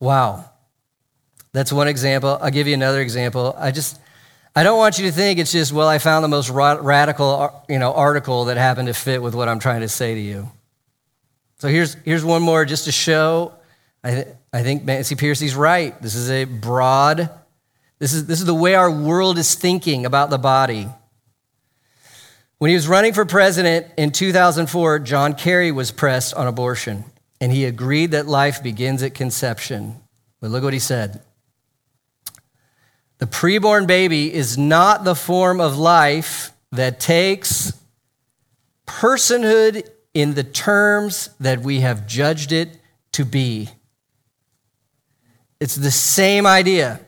Wow. 0.00 0.50
That's 1.52 1.72
one 1.72 1.88
example. 1.88 2.36
I'll 2.42 2.50
give 2.50 2.66
you 2.66 2.74
another 2.74 3.00
example. 3.00 3.54
I 3.56 3.70
just, 3.70 3.98
I 4.54 4.64
don't 4.64 4.76
want 4.76 4.98
you 4.98 5.06
to 5.06 5.12
think 5.12 5.38
it's 5.38 5.52
just, 5.52 5.72
well, 5.72 5.88
I 5.88 5.98
found 5.98 6.24
the 6.24 6.28
most 6.28 6.50
radical 6.50 7.30
uh, 7.30 7.50
you 7.68 7.78
know, 7.78 7.94
article 7.94 8.46
that 8.46 8.56
happened 8.56 8.88
to 8.88 8.94
fit 8.94 9.22
with 9.22 9.34
what 9.34 9.48
I'm 9.48 9.60
trying 9.60 9.80
to 9.80 9.88
say 9.88 10.14
to 10.14 10.20
you. 10.20 10.50
So 11.58 11.68
here's, 11.68 11.94
here's 12.04 12.24
one 12.24 12.42
more 12.42 12.64
just 12.64 12.84
to 12.84 12.92
show. 12.92 13.54
I, 14.04 14.10
th- 14.10 14.28
I 14.52 14.62
think 14.62 14.84
Nancy 14.84 15.16
Pearcey's 15.16 15.56
right. 15.56 16.00
This 16.02 16.14
is 16.14 16.30
a 16.30 16.44
broad, 16.44 17.30
this 17.98 18.12
is, 18.12 18.26
this 18.26 18.38
is 18.38 18.44
the 18.44 18.54
way 18.54 18.74
our 18.74 18.90
world 18.90 19.38
is 19.38 19.54
thinking 19.54 20.04
about 20.04 20.28
the 20.28 20.38
body. 20.38 20.88
When 22.58 22.68
he 22.68 22.74
was 22.74 22.86
running 22.86 23.14
for 23.14 23.24
president 23.24 23.86
in 23.96 24.10
2004, 24.12 24.98
John 25.00 25.34
Kerry 25.34 25.72
was 25.72 25.90
pressed 25.90 26.34
on 26.34 26.46
abortion, 26.46 27.04
and 27.40 27.50
he 27.50 27.64
agreed 27.64 28.10
that 28.10 28.26
life 28.26 28.62
begins 28.62 29.02
at 29.02 29.14
conception. 29.14 30.00
But 30.40 30.50
look 30.50 30.62
what 30.62 30.74
he 30.74 30.78
said. 30.78 31.22
The 33.18 33.26
preborn 33.26 33.86
baby 33.86 34.32
is 34.32 34.58
not 34.58 35.04
the 35.04 35.14
form 35.14 35.60
of 35.60 35.78
life 35.78 36.52
that 36.72 37.00
takes 37.00 37.72
personhood 38.86 39.88
in 40.12 40.34
the 40.34 40.44
terms 40.44 41.30
that 41.40 41.60
we 41.60 41.80
have 41.80 42.06
judged 42.06 42.52
it 42.52 42.78
to 43.12 43.24
be. 43.24 43.70
It's 45.60 45.76
the 45.76 45.90
same 45.90 46.46
idea. 46.46 47.00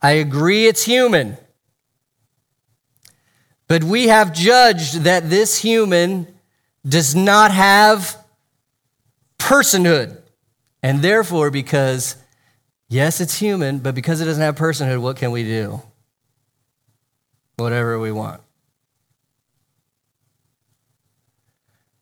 I 0.00 0.12
agree 0.12 0.66
it's 0.66 0.84
human. 0.84 1.36
But 3.68 3.84
we 3.84 4.08
have 4.08 4.32
judged 4.32 5.02
that 5.02 5.30
this 5.30 5.58
human 5.58 6.26
does 6.86 7.14
not 7.14 7.52
have 7.52 8.16
personhood. 9.38 10.18
And 10.82 11.00
therefore, 11.00 11.50
because 11.50 12.16
Yes, 12.92 13.22
it's 13.22 13.38
human, 13.38 13.78
but 13.78 13.94
because 13.94 14.20
it 14.20 14.26
doesn't 14.26 14.42
have 14.42 14.54
personhood, 14.54 15.00
what 15.00 15.16
can 15.16 15.30
we 15.30 15.44
do? 15.44 15.80
Whatever 17.56 17.98
we 17.98 18.12
want. 18.12 18.42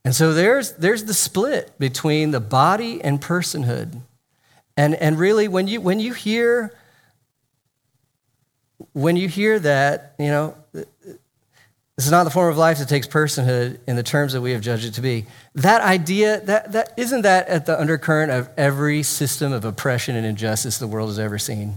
And 0.05 0.13
so 0.17 0.35
there's, 0.35 0.73
there's 0.73 1.05
the 1.05 1.15
split 1.15 1.79
between 1.79 2.33
the 2.33 2.41
body 2.41 3.01
and 3.05 3.21
personhood. 3.21 4.01
And, 4.81 4.95
and 4.95 5.19
really, 5.19 5.47
when 5.47 5.69
you, 5.69 5.79
when 5.79 6.01
you 6.01 6.15
hear 6.15 6.75
when 8.95 9.15
you 9.15 9.29
hear 9.29 9.59
that, 9.59 10.15
you 10.19 10.29
know, 10.29 10.57
this 10.73 12.07
is 12.07 12.11
not 12.11 12.25
the 12.25 12.31
form 12.31 12.51
of 12.51 12.57
life 12.57 12.79
that 12.79 12.89
takes 12.89 13.07
personhood 13.07 13.79
in 13.87 13.97
the 13.97 14.03
terms 14.03 14.33
that 14.33 14.41
we 14.41 14.53
have 14.53 14.63
judged 14.63 14.87
it 14.87 14.95
to 14.95 15.03
be. 15.03 15.27
That 15.55 15.83
idea, 15.83 16.41
that, 16.47 16.73
that 16.73 16.95
isn't 16.97 17.21
that 17.23 17.49
at 17.49 17.67
the 17.67 17.79
undercurrent 17.79 18.33
of 18.33 18.49
every 18.57 19.03
system 19.03 19.53
of 19.53 19.67
oppression 19.67 20.17
and 20.17 20.25
injustice 20.25 20.79
the 20.79 20.87
world 20.87 21.11
has 21.11 21.19
ever 21.19 21.39
seen? 21.39 21.75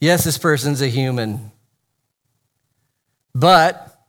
Yes, 0.00 0.24
this 0.24 0.38
person's 0.38 0.80
a 0.80 0.88
human, 0.88 1.52
but 3.34 4.00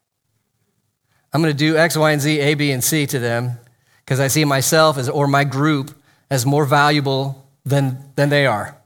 I'm 1.33 1.41
going 1.41 1.51
to 1.51 1.57
do 1.57 1.75
X, 1.75 1.97
Y, 1.97 2.11
and 2.11 2.21
Z, 2.21 2.39
A, 2.39 2.53
B, 2.53 2.71
and 2.71 2.81
C 2.81 3.05
to 3.07 3.19
them 3.19 3.59
because 4.05 4.21
I 4.21 4.29
see 4.29 4.45
myself 4.45 4.97
as, 4.97 5.09
or 5.09 5.27
my 5.27 5.43
group 5.43 5.98
as 6.29 6.45
more 6.45 6.65
valuable 6.65 7.49
than, 7.65 7.97
than 8.15 8.29
they 8.29 8.45
are. 8.45 8.77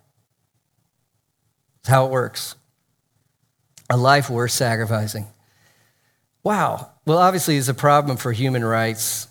That's 1.82 1.90
how 1.90 2.06
it 2.06 2.12
works 2.12 2.56
a 3.90 3.98
life 3.98 4.30
worth 4.30 4.52
sacrificing. 4.52 5.28
Wow. 6.44 6.92
Well, 7.06 7.20
obviously, 7.20 7.58
it's 7.58 7.68
a 7.68 7.74
problem 7.74 8.18
for 8.18 8.32
human 8.32 8.66
rights. 8.66 9.28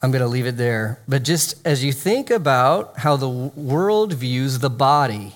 I'm 0.00 0.10
going 0.10 0.22
to 0.22 0.28
leave 0.28 0.46
it 0.46 0.56
there. 0.56 1.00
But 1.08 1.24
just 1.24 1.66
as 1.66 1.82
you 1.82 1.92
think 1.92 2.30
about 2.30 2.98
how 2.98 3.16
the 3.16 3.28
world 3.28 4.12
views 4.12 4.58
the 4.60 4.70
body 4.70 5.34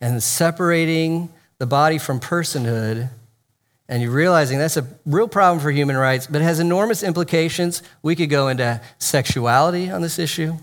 and 0.00 0.22
separating 0.22 1.30
the 1.58 1.66
body 1.66 1.98
from 1.98 2.20
personhood, 2.20 3.10
and 3.90 4.00
you're 4.00 4.12
realizing 4.12 4.60
that's 4.60 4.76
a 4.76 4.86
real 5.04 5.26
problem 5.26 5.58
for 5.60 5.72
human 5.72 5.96
rights, 5.96 6.28
but 6.28 6.40
it 6.40 6.44
has 6.44 6.60
enormous 6.60 7.02
implications. 7.02 7.82
We 8.02 8.14
could 8.14 8.30
go 8.30 8.46
into 8.46 8.80
sexuality 8.98 9.90
on 9.90 10.00
this 10.00 10.16
issue. 10.16 10.54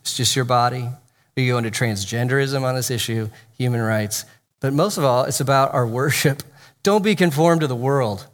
It's 0.00 0.16
just 0.16 0.34
your 0.34 0.44
body. 0.44 0.88
We 1.36 1.46
go 1.46 1.58
into 1.58 1.70
transgenderism 1.70 2.62
on 2.62 2.74
this 2.74 2.90
issue, 2.90 3.30
human 3.56 3.80
rights. 3.80 4.24
But 4.58 4.72
most 4.72 4.98
of 4.98 5.04
all, 5.04 5.24
it's 5.24 5.40
about 5.40 5.72
our 5.72 5.86
worship. 5.86 6.42
Don't 6.82 7.04
be 7.04 7.14
conformed 7.14 7.60
to 7.60 7.68
the 7.68 7.76
world. 7.76 8.26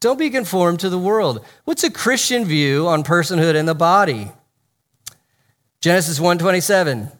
Don't 0.00 0.18
be 0.18 0.30
conformed 0.30 0.80
to 0.80 0.88
the 0.88 0.98
world. 0.98 1.44
What's 1.64 1.84
a 1.84 1.90
Christian 1.92 2.44
view 2.44 2.88
on 2.88 3.04
personhood 3.04 3.54
and 3.54 3.68
the 3.68 3.74
body? 3.74 4.32
Genesis 5.80 6.18
1:27. 6.18 7.12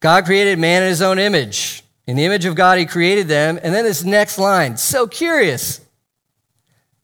God 0.00 0.24
created 0.24 0.58
man 0.58 0.82
in 0.82 0.88
his 0.88 1.02
own 1.02 1.20
image. 1.20 1.84
In 2.10 2.16
the 2.16 2.24
image 2.24 2.44
of 2.44 2.56
God, 2.56 2.76
he 2.76 2.86
created 2.86 3.28
them. 3.28 3.60
And 3.62 3.72
then 3.72 3.84
this 3.84 4.02
next 4.02 4.36
line, 4.36 4.76
so 4.76 5.06
curious. 5.06 5.80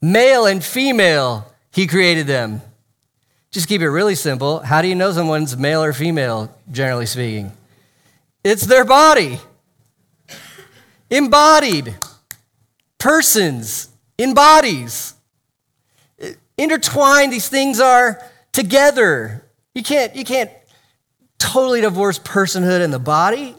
Male 0.03 0.47
and 0.47 0.65
female, 0.65 1.47
he 1.71 1.87
created 1.87 2.27
them. 2.27 2.61
Just 3.53 3.69
keep 3.69 3.83
it 3.83 3.89
really 3.89 4.17
simple. 4.17 4.59
How 4.59 4.83
do 4.83 4.89
you 4.89 4.97
know 4.97 5.13
someone's 5.13 5.57
male 5.57 5.81
or 5.81 5.93
female, 5.93 6.53
generally 6.73 7.07
speaking? 7.07 7.53
It's 8.43 8.67
their 8.67 8.85
body. 8.85 9.39
Embodied. 11.09 11.95
Persons 12.99 13.89
in 14.19 14.35
bodies. 14.35 15.15
Intertwined, 16.59 17.33
these 17.33 17.49
things 17.49 17.79
are 17.79 18.21
together. 18.51 19.45
You 19.73 19.85
can't, 19.85 20.17
you 20.17 20.25
can't 20.25 20.51
totally 21.39 21.83
divorce 21.83 22.19
personhood 22.19 22.81
and 22.81 22.93
the 22.93 22.99
body. 22.99 23.55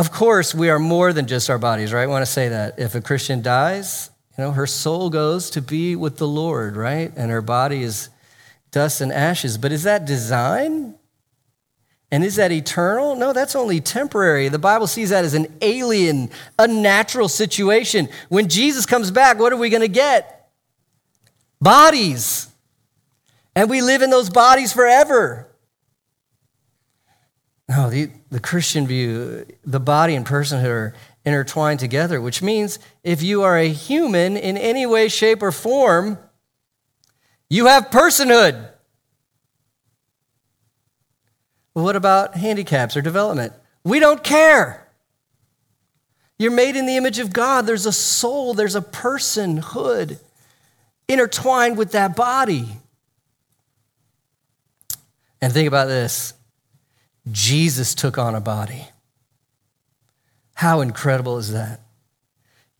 Of 0.00 0.12
course, 0.12 0.54
we 0.54 0.70
are 0.70 0.78
more 0.78 1.12
than 1.12 1.26
just 1.26 1.50
our 1.50 1.58
bodies, 1.58 1.92
right? 1.92 2.04
I 2.04 2.06
want 2.06 2.24
to 2.24 2.32
say 2.32 2.48
that. 2.48 2.78
If 2.78 2.94
a 2.94 3.02
Christian 3.02 3.42
dies, 3.42 4.08
you 4.38 4.42
know, 4.42 4.52
her 4.52 4.66
soul 4.66 5.10
goes 5.10 5.50
to 5.50 5.60
be 5.60 5.94
with 5.94 6.16
the 6.16 6.26
Lord, 6.26 6.74
right? 6.74 7.12
And 7.16 7.30
her 7.30 7.42
body 7.42 7.82
is 7.82 8.08
dust 8.70 9.02
and 9.02 9.12
ashes. 9.12 9.58
But 9.58 9.72
is 9.72 9.82
that 9.82 10.06
design? 10.06 10.94
And 12.10 12.24
is 12.24 12.36
that 12.36 12.50
eternal? 12.50 13.14
No, 13.14 13.34
that's 13.34 13.54
only 13.54 13.78
temporary. 13.78 14.48
The 14.48 14.58
Bible 14.58 14.86
sees 14.86 15.10
that 15.10 15.26
as 15.26 15.34
an 15.34 15.54
alien, 15.60 16.30
unnatural 16.58 17.28
situation. 17.28 18.08
When 18.30 18.48
Jesus 18.48 18.86
comes 18.86 19.10
back, 19.10 19.38
what 19.38 19.52
are 19.52 19.58
we 19.58 19.68
going 19.68 19.82
to 19.82 19.86
get? 19.86 20.50
Bodies. 21.60 22.48
And 23.54 23.68
we 23.68 23.82
live 23.82 24.00
in 24.00 24.08
those 24.08 24.30
bodies 24.30 24.72
forever. 24.72 25.49
No, 27.70 27.88
the, 27.88 28.10
the 28.30 28.40
Christian 28.40 28.84
view, 28.88 29.46
the 29.64 29.78
body 29.78 30.16
and 30.16 30.26
personhood 30.26 30.64
are 30.64 30.94
intertwined 31.24 31.78
together, 31.78 32.20
which 32.20 32.42
means 32.42 32.80
if 33.04 33.22
you 33.22 33.42
are 33.42 33.56
a 33.56 33.68
human 33.68 34.36
in 34.36 34.58
any 34.58 34.86
way, 34.86 35.08
shape, 35.08 35.40
or 35.40 35.52
form, 35.52 36.18
you 37.48 37.66
have 37.66 37.90
personhood. 37.90 38.70
What 41.74 41.94
about 41.94 42.34
handicaps 42.34 42.96
or 42.96 43.02
development? 43.02 43.52
We 43.84 44.00
don't 44.00 44.24
care. 44.24 44.88
You're 46.40 46.50
made 46.50 46.74
in 46.74 46.86
the 46.86 46.96
image 46.96 47.20
of 47.20 47.32
God. 47.32 47.68
There's 47.68 47.86
a 47.86 47.92
soul, 47.92 48.52
there's 48.52 48.74
a 48.74 48.80
personhood 48.80 50.18
intertwined 51.06 51.78
with 51.78 51.92
that 51.92 52.16
body. 52.16 52.66
And 55.40 55.52
think 55.52 55.68
about 55.68 55.86
this 55.86 56.34
Jesus 57.30 57.94
took 57.94 58.18
on 58.18 58.34
a 58.34 58.40
body. 58.40 58.88
How 60.54 60.80
incredible 60.80 61.38
is 61.38 61.52
that? 61.52 61.80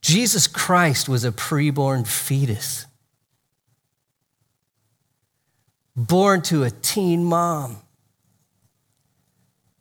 Jesus 0.01 0.47
Christ 0.47 1.07
was 1.07 1.23
a 1.23 1.31
preborn 1.31 2.07
fetus, 2.07 2.85
born 5.95 6.41
to 6.43 6.63
a 6.63 6.71
teen 6.71 7.23
mom 7.23 7.77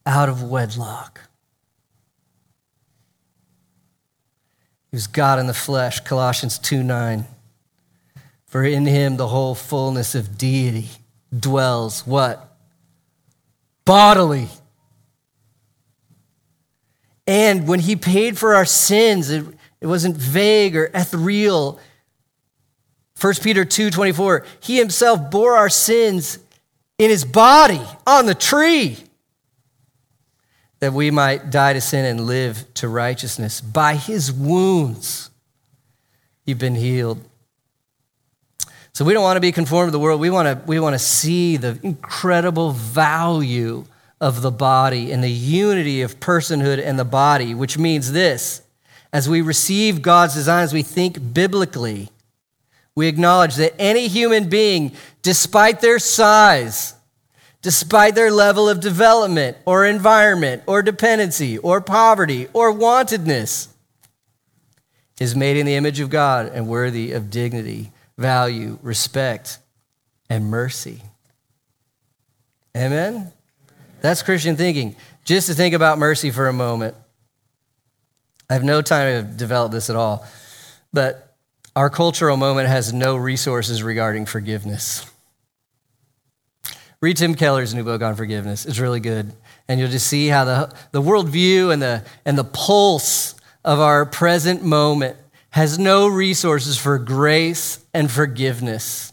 out 0.05 0.29
of 0.29 0.43
wedlock. 0.43 1.21
He 4.91 4.97
was 4.97 5.07
God 5.07 5.39
in 5.39 5.47
the 5.47 5.55
flesh, 5.55 6.01
Colossians 6.01 6.59
2 6.59 6.83
9. 6.83 7.27
For 8.47 8.65
in 8.65 8.85
him 8.85 9.17
the 9.17 9.29
whole 9.29 9.55
fullness 9.55 10.15
of 10.15 10.37
deity 10.37 10.89
dwells 11.39 12.07
what? 12.07 12.51
bodily. 13.91 14.49
And 17.31 17.69
when 17.69 17.79
he 17.79 17.95
paid 17.95 18.37
for 18.37 18.57
our 18.57 18.65
sins, 18.65 19.31
it, 19.31 19.47
it 19.81 19.87
wasn't 19.87 20.17
vague 20.17 20.75
or 20.75 20.91
ethereal. 20.93 21.79
1 23.21 23.35
Peter 23.41 23.65
2 23.65 23.91
24, 23.91 24.45
he 24.59 24.79
himself 24.79 25.31
bore 25.31 25.55
our 25.55 25.69
sins 25.69 26.41
in 26.99 27.09
his 27.09 27.25
body 27.25 27.81
on 28.05 28.27
the 28.27 28.35
tree 28.35 28.97
that 30.81 30.93
we 30.93 31.13
might 31.13 31.51
die 31.51 31.73
to 31.75 31.81
sin 31.81 32.05
and 32.05 32.27
live 32.27 32.65
to 32.75 32.89
righteousness. 32.89 33.61
By 33.61 33.95
his 33.95 34.33
wounds, 34.33 35.31
you've 36.45 36.59
been 36.59 36.75
healed. 36.75 37.23
So 38.93 39.05
we 39.05 39.13
don't 39.13 39.23
want 39.23 39.37
to 39.37 39.41
be 39.41 39.53
conformed 39.53 39.87
to 39.87 39.93
the 39.93 40.01
world. 40.01 40.21
We 40.21 40.31
want 40.31 40.49
to, 40.49 40.67
we 40.67 40.81
want 40.81 40.95
to 40.95 40.99
see 40.99 41.59
the 41.59 41.79
incredible 41.85 42.73
value 42.73 43.85
of 44.21 44.43
the 44.43 44.51
body 44.51 45.11
and 45.13 45.25
the 45.25 45.31
unity 45.31 46.03
of 46.03 46.21
personhood 46.21 46.85
and 46.85 46.99
the 46.99 47.05
body, 47.05 47.55
which 47.55 47.79
means 47.79 48.13
this 48.13 48.63
as 49.13 49.29
we 49.29 49.41
receive 49.41 50.03
God's 50.03 50.35
design, 50.35 50.63
as 50.63 50.73
we 50.73 50.83
think 50.83 51.35
biblically, 51.35 52.11
we 52.95 53.09
acknowledge 53.09 53.57
that 53.57 53.75
any 53.79 54.09
human 54.09 54.49
being, 54.49 54.93
despite 55.23 55.81
their 55.81 55.99
size, 55.99 56.95
despite 57.63 58.15
their 58.15 58.31
level 58.31 58.69
of 58.69 58.81
development 58.81 59.57
or 59.65 59.85
environment 59.85 60.63
or 60.67 60.83
dependency 60.83 61.59
or 61.59 61.81
poverty 61.81 62.47
or 62.53 62.73
wantedness, 62.73 63.69
is 65.19 65.37
made 65.37 65.57
in 65.57 65.67
the 65.67 65.75
image 65.75 66.01
of 66.01 66.09
God 66.09 66.47
and 66.47 66.67
worthy 66.67 67.13
of 67.13 67.31
dignity 67.31 67.93
value, 68.17 68.79
respect, 68.83 69.59
and 70.29 70.51
mercy. 70.51 71.03
Amen? 72.77 73.33
That's 74.01 74.23
Christian 74.23 74.57
thinking. 74.57 74.97
Just 75.25 75.47
to 75.49 75.55
think 75.55 75.75
about 75.75 75.99
mercy 75.99 76.31
for 76.31 76.49
a 76.49 76.53
moment. 76.53 76.95
I 78.49 78.55
have 78.55 78.65
no 78.65 78.83
time 78.83 79.25
to 79.25 79.33
develop 79.33 79.71
this 79.71 79.91
at 79.91 79.97
all, 79.97 80.27
but 80.93 81.37
our 81.77 81.89
cultural 81.89 82.37
moment 82.37 82.69
has 82.69 82.93
no 82.93 83.17
resources 83.17 83.83
regarding 83.83 84.27
forgiveness. 84.27 85.07
Read 87.01 87.17
Tim 87.17 87.35
Keller's 87.35 87.73
new 87.73 87.85
book 87.85 88.03
on 88.03 88.17
forgiveness. 88.17 88.67
It's 88.67 88.79
really 88.79 89.01
good. 89.01 89.33
And 89.69 89.79
you'll 89.79 89.89
just 89.89 90.09
see 90.09 90.27
how 90.29 90.45
the, 90.45 90.75
the 90.91 91.01
worldview 91.01 91.73
and 91.73 91.81
the, 91.81 92.05
and 92.27 92.37
the 92.37 92.45
pulse 92.45 93.37
of 93.65 93.79
our 93.79 94.05
present 94.05 94.63
moment 94.63 95.17
has 95.51 95.79
no 95.79 96.09
resources 96.09 96.77
for 96.77 96.99
grace 96.99 97.85
and 97.95 98.11
forgiveness. 98.11 99.13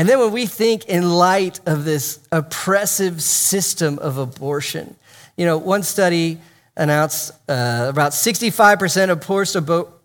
And 0.00 0.08
then 0.08 0.18
when 0.18 0.32
we 0.32 0.46
think 0.46 0.86
in 0.86 1.10
light 1.10 1.60
of 1.66 1.84
this 1.84 2.26
oppressive 2.32 3.22
system 3.22 3.98
of 3.98 4.16
abortion, 4.16 4.96
you 5.36 5.44
know, 5.44 5.58
one 5.58 5.82
study 5.82 6.38
announced 6.74 7.32
uh, 7.50 7.84
about 7.86 8.12
65% 8.12 9.10
of 9.10 9.20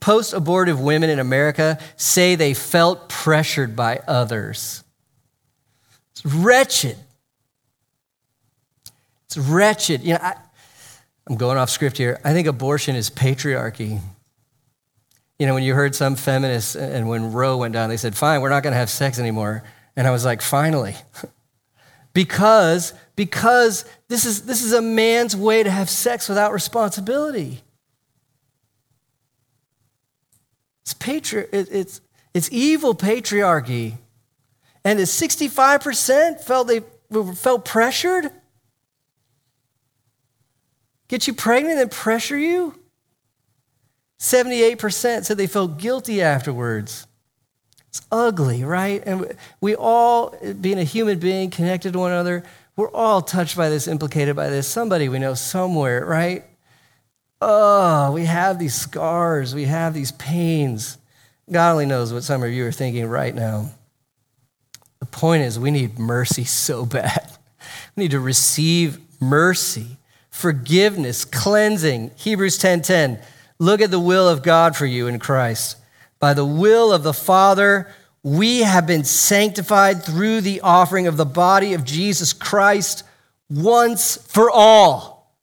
post 0.02 0.34
abortive 0.34 0.82
women 0.82 1.10
in 1.10 1.20
America 1.20 1.80
say 1.96 2.36
they 2.36 2.54
felt 2.54 3.08
pressured 3.08 3.78
by 3.78 4.02
others. 4.06 4.84
It's 6.12 6.26
wretched. 6.26 6.98
It's 9.28 9.38
wretched. 9.38 10.02
You 10.04 10.16
know, 10.16 10.20
I, 10.22 10.36
I'm 11.26 11.38
going 11.38 11.58
off 11.58 11.70
script 11.70 11.98
here. 11.98 12.20
I 12.22 12.34
think 12.34 12.50
abortion 12.50 12.98
is 12.98 13.10
patriarchy. 13.10 14.02
You 15.40 15.48
know, 15.48 15.54
when 15.54 15.64
you 15.64 15.74
heard 15.74 15.96
some 15.96 16.18
feminists, 16.18 16.76
and 16.76 17.08
when 17.08 17.32
Roe 17.32 17.56
went 17.56 17.74
down, 17.74 17.88
they 17.88 17.96
said, 17.96 18.18
fine, 18.18 18.42
we're 18.42 18.50
not 18.50 18.62
going 18.62 18.74
to 18.74 18.78
have 18.78 18.90
sex 18.90 19.20
anymore. 19.20 19.64
And 19.96 20.08
I 20.08 20.12
was 20.12 20.26
like, 20.26 20.42
finally. 20.42 20.96
because, 22.14 22.94
because 23.16 23.86
this 24.08 24.26
is, 24.26 24.46
this 24.46 24.64
is 24.64 24.74
a 24.74 24.82
man's 24.82 25.36
way 25.36 25.64
to 25.64 25.70
have 25.70 25.90
sex 25.90 26.28
without 26.28 26.52
responsibility. 26.52 27.62
It's, 30.84 30.94
patri- 30.94 31.48
it, 31.52 31.68
it's, 31.72 32.02
it's 32.34 32.50
evil 32.52 32.94
patriarchy. 32.94 33.98
And 34.84 35.00
65% 35.00 36.42
felt 36.42 36.68
they 36.68 36.82
felt 37.36 37.66
pressured. 37.66 38.30
Get 41.08 41.28
you 41.28 41.34
pregnant 41.34 41.80
and 41.80 41.92
pressure 41.92 42.38
you? 42.38 42.80
78% 44.20 45.26
said 45.26 45.38
they 45.38 45.48
felt 45.48 45.78
guilty 45.78 46.22
afterwards. 46.22 47.08
It's 47.96 48.06
ugly, 48.12 48.66
right? 48.66 49.02
And 49.06 49.38
we 49.62 49.74
all, 49.74 50.36
being 50.60 50.80
a 50.80 50.84
human 50.84 51.18
being 51.18 51.50
connected 51.50 51.94
to 51.94 52.00
one 52.00 52.12
another, 52.12 52.44
we're 52.76 52.92
all 52.92 53.22
touched 53.22 53.56
by 53.56 53.70
this, 53.70 53.88
implicated 53.88 54.36
by 54.36 54.50
this. 54.50 54.68
Somebody 54.68 55.08
we 55.08 55.18
know 55.18 55.34
somewhere, 55.34 56.06
right? 56.06 56.44
Oh, 57.40 58.12
we 58.12 58.26
have 58.26 58.60
these 58.60 58.76
scars, 58.76 59.56
we 59.56 59.64
have 59.64 59.94
these 59.94 60.12
pains. 60.12 60.98
God 61.50 61.72
only 61.72 61.86
knows 61.86 62.12
what 62.12 62.26
some 62.26 62.44
of 62.44 62.52
you 62.52 62.68
are 62.68 62.72
thinking 62.74 63.06
right 63.06 63.34
now. 63.34 63.70
The 65.00 65.06
point 65.06 65.44
is, 65.44 65.58
we 65.58 65.72
need 65.72 65.98
mercy 65.98 66.44
so 66.44 66.86
bad. 66.86 67.32
We 67.96 68.04
need 68.04 68.12
to 68.12 68.20
receive 68.20 69.00
mercy, 69.22 69.96
forgiveness, 70.30 71.24
cleansing. 71.24 72.12
Hebrews 72.18 72.58
10:10. 72.58 72.60
10, 72.60 72.82
10. 72.82 73.20
Look 73.58 73.80
at 73.80 73.90
the 73.90 74.02
will 74.02 74.28
of 74.28 74.44
God 74.44 74.76
for 74.76 74.86
you 74.86 75.08
in 75.08 75.18
Christ. 75.18 75.78
By 76.20 76.34
the 76.34 76.46
will 76.46 76.92
of 76.92 77.04
the 77.04 77.14
Father, 77.14 77.88
we 78.24 78.62
have 78.62 78.88
been 78.88 79.04
sanctified 79.04 80.04
through 80.04 80.42
the 80.42 80.62
offering 80.62 81.08
of 81.08 81.18
the 81.18 81.26
body 81.26 81.74
of 81.74 81.84
Jesus 81.84 82.34
Christ 82.34 83.04
once 83.50 84.16
for 84.16 84.50
all. 84.50 85.36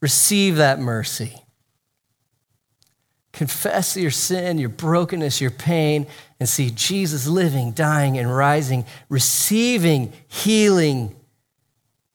Receive 0.00 0.56
that 0.56 0.78
mercy. 0.78 1.42
Confess 3.32 3.96
your 3.96 4.10
sin, 4.10 4.58
your 4.58 4.68
brokenness, 4.68 5.40
your 5.40 5.50
pain, 5.50 6.06
and 6.38 6.48
see 6.48 6.70
Jesus 6.70 7.26
living, 7.26 7.72
dying, 7.72 8.18
and 8.18 8.34
rising, 8.34 8.84
receiving 9.08 10.12
healing 10.26 11.14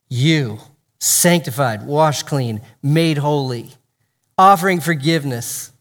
you, 0.08 0.58
sanctified, 0.98 1.84
washed 1.84 2.26
clean, 2.26 2.60
made 2.82 3.18
holy, 3.18 3.72
offering 4.36 4.80
forgiveness. 4.80 5.72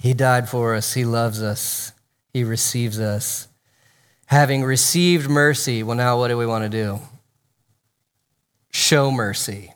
He 0.00 0.14
died 0.14 0.48
for 0.48 0.74
us, 0.74 0.94
He 0.94 1.04
loves 1.04 1.42
us, 1.42 1.92
He 2.32 2.42
receives 2.42 2.98
us. 2.98 3.48
Having 4.26 4.64
received 4.64 5.28
mercy, 5.28 5.82
well, 5.82 5.96
now 5.96 6.16
what 6.16 6.28
do 6.28 6.38
we 6.38 6.46
want 6.46 6.64
to 6.64 6.70
do? 6.70 7.00
Show 8.70 9.10
mercy. 9.10 9.74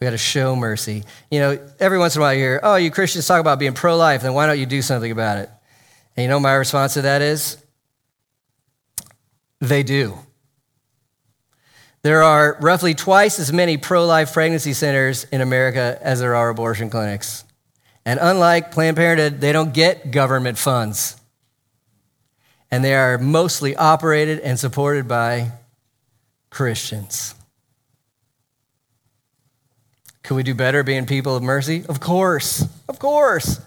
We 0.00 0.06
got 0.06 0.12
to 0.12 0.18
show 0.18 0.56
mercy. 0.56 1.04
You 1.30 1.40
know, 1.40 1.58
every 1.78 1.98
once 1.98 2.16
in 2.16 2.22
a 2.22 2.24
while 2.24 2.32
you 2.32 2.40
hear, 2.40 2.60
oh, 2.62 2.76
you 2.76 2.90
Christians 2.90 3.26
talk 3.26 3.40
about 3.40 3.58
being 3.58 3.74
pro 3.74 3.98
life, 3.98 4.22
then 4.22 4.32
why 4.32 4.46
don't 4.46 4.58
you 4.58 4.66
do 4.66 4.80
something 4.80 5.10
about 5.10 5.38
it? 5.38 5.50
And 6.16 6.22
you 6.22 6.28
know 6.28 6.40
my 6.40 6.54
response 6.54 6.94
to 6.94 7.02
that 7.02 7.20
is? 7.20 7.58
They 9.60 9.82
do. 9.82 10.18
There 12.00 12.22
are 12.22 12.56
roughly 12.62 12.94
twice 12.94 13.38
as 13.38 13.52
many 13.52 13.76
pro 13.76 14.06
life 14.06 14.32
pregnancy 14.32 14.72
centers 14.72 15.24
in 15.24 15.42
America 15.42 15.98
as 16.00 16.20
there 16.20 16.34
are 16.34 16.48
abortion 16.48 16.88
clinics. 16.88 17.43
And 18.04 18.20
unlike 18.20 18.70
Planned 18.70 18.96
Parenthood, 18.96 19.40
they 19.40 19.52
don't 19.52 19.72
get 19.72 20.10
government 20.10 20.58
funds. 20.58 21.16
And 22.70 22.84
they 22.84 22.94
are 22.94 23.18
mostly 23.18 23.74
operated 23.76 24.40
and 24.40 24.58
supported 24.58 25.08
by 25.08 25.52
Christians. 26.50 27.34
Could 30.22 30.34
we 30.34 30.42
do 30.42 30.54
better 30.54 30.82
being 30.82 31.06
people 31.06 31.36
of 31.36 31.42
mercy? 31.42 31.84
Of 31.88 32.00
course, 32.00 32.66
of 32.88 32.98
course. 32.98 33.60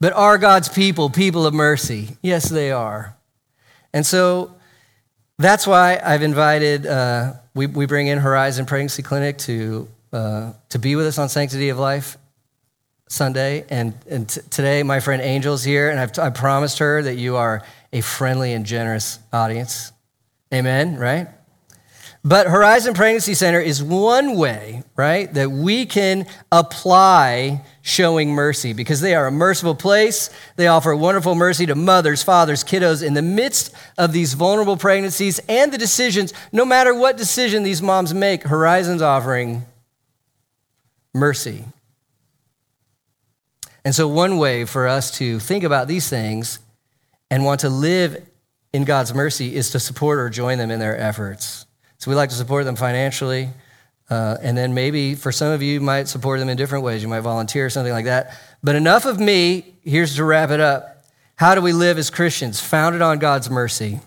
But 0.00 0.12
are 0.12 0.36
God's 0.36 0.68
people 0.68 1.10
people 1.10 1.46
of 1.46 1.54
mercy? 1.54 2.16
Yes, 2.22 2.48
they 2.48 2.70
are. 2.70 3.16
And 3.92 4.04
so 4.04 4.54
that's 5.38 5.66
why 5.66 6.00
I've 6.04 6.22
invited, 6.22 6.86
uh, 6.86 7.34
we, 7.54 7.66
we 7.66 7.86
bring 7.86 8.08
in 8.08 8.18
Horizon 8.18 8.66
Pregnancy 8.66 9.02
Clinic 9.02 9.38
to, 9.38 9.88
uh, 10.12 10.52
to 10.70 10.78
be 10.78 10.96
with 10.96 11.06
us 11.06 11.18
on 11.18 11.28
Sanctity 11.28 11.70
of 11.70 11.78
Life 11.78 12.18
Sunday. 13.08 13.64
And, 13.70 13.94
and 14.08 14.28
t- 14.28 14.40
today, 14.50 14.82
my 14.82 15.00
friend 15.00 15.22
Angel's 15.22 15.62
here, 15.64 15.90
and 15.90 16.00
I've 16.00 16.12
t- 16.12 16.22
I 16.22 16.30
promised 16.30 16.78
her 16.78 17.02
that 17.02 17.16
you 17.16 17.36
are 17.36 17.62
a 17.92 18.00
friendly 18.00 18.52
and 18.52 18.66
generous 18.66 19.18
audience. 19.32 19.92
Amen, 20.52 20.96
right? 20.96 21.28
But 22.26 22.48
Horizon 22.48 22.94
Pregnancy 22.94 23.34
Center 23.34 23.60
is 23.60 23.80
one 23.80 24.36
way, 24.36 24.82
right, 24.96 25.32
that 25.34 25.52
we 25.52 25.86
can 25.86 26.26
apply 26.50 27.64
showing 27.82 28.30
mercy 28.30 28.72
because 28.72 29.00
they 29.00 29.14
are 29.14 29.28
a 29.28 29.30
merciful 29.30 29.76
place. 29.76 30.28
They 30.56 30.66
offer 30.66 30.96
wonderful 30.96 31.36
mercy 31.36 31.66
to 31.66 31.76
mothers, 31.76 32.24
fathers, 32.24 32.64
kiddos 32.64 33.06
in 33.06 33.14
the 33.14 33.22
midst 33.22 33.72
of 33.96 34.12
these 34.12 34.34
vulnerable 34.34 34.76
pregnancies 34.76 35.38
and 35.48 35.72
the 35.72 35.78
decisions. 35.78 36.32
No 36.50 36.64
matter 36.64 36.92
what 36.92 37.16
decision 37.16 37.62
these 37.62 37.80
moms 37.80 38.12
make, 38.12 38.42
Horizon's 38.42 39.02
offering 39.02 39.64
mercy. 41.14 41.64
And 43.86 43.94
so, 43.94 44.08
one 44.08 44.36
way 44.36 44.64
for 44.64 44.88
us 44.88 45.16
to 45.18 45.38
think 45.38 45.62
about 45.62 45.86
these 45.86 46.08
things 46.08 46.58
and 47.30 47.44
want 47.44 47.60
to 47.60 47.68
live 47.68 48.20
in 48.72 48.82
God's 48.82 49.14
mercy 49.14 49.54
is 49.54 49.70
to 49.70 49.78
support 49.78 50.18
or 50.18 50.28
join 50.28 50.58
them 50.58 50.72
in 50.72 50.80
their 50.80 50.98
efforts. 50.98 51.66
So 51.98 52.10
we 52.10 52.16
like 52.16 52.30
to 52.30 52.34
support 52.34 52.64
them 52.64 52.74
financially. 52.74 53.48
Uh, 54.10 54.38
and 54.42 54.58
then 54.58 54.74
maybe 54.74 55.14
for 55.14 55.30
some 55.30 55.52
of 55.52 55.62
you, 55.62 55.74
you 55.74 55.80
might 55.80 56.08
support 56.08 56.40
them 56.40 56.48
in 56.48 56.56
different 56.56 56.82
ways. 56.82 57.00
You 57.00 57.06
might 57.06 57.20
volunteer 57.20 57.66
or 57.66 57.70
something 57.70 57.92
like 57.92 58.06
that. 58.06 58.36
But 58.60 58.74
enough 58.74 59.06
of 59.06 59.20
me. 59.20 59.76
Here's 59.82 60.16
to 60.16 60.24
wrap 60.24 60.50
it 60.50 60.58
up. 60.58 61.04
How 61.36 61.54
do 61.54 61.62
we 61.62 61.72
live 61.72 61.96
as 61.96 62.10
Christians? 62.10 62.60
Founded 62.60 63.02
on 63.02 63.20
God's 63.20 63.48
mercy. 63.48 64.00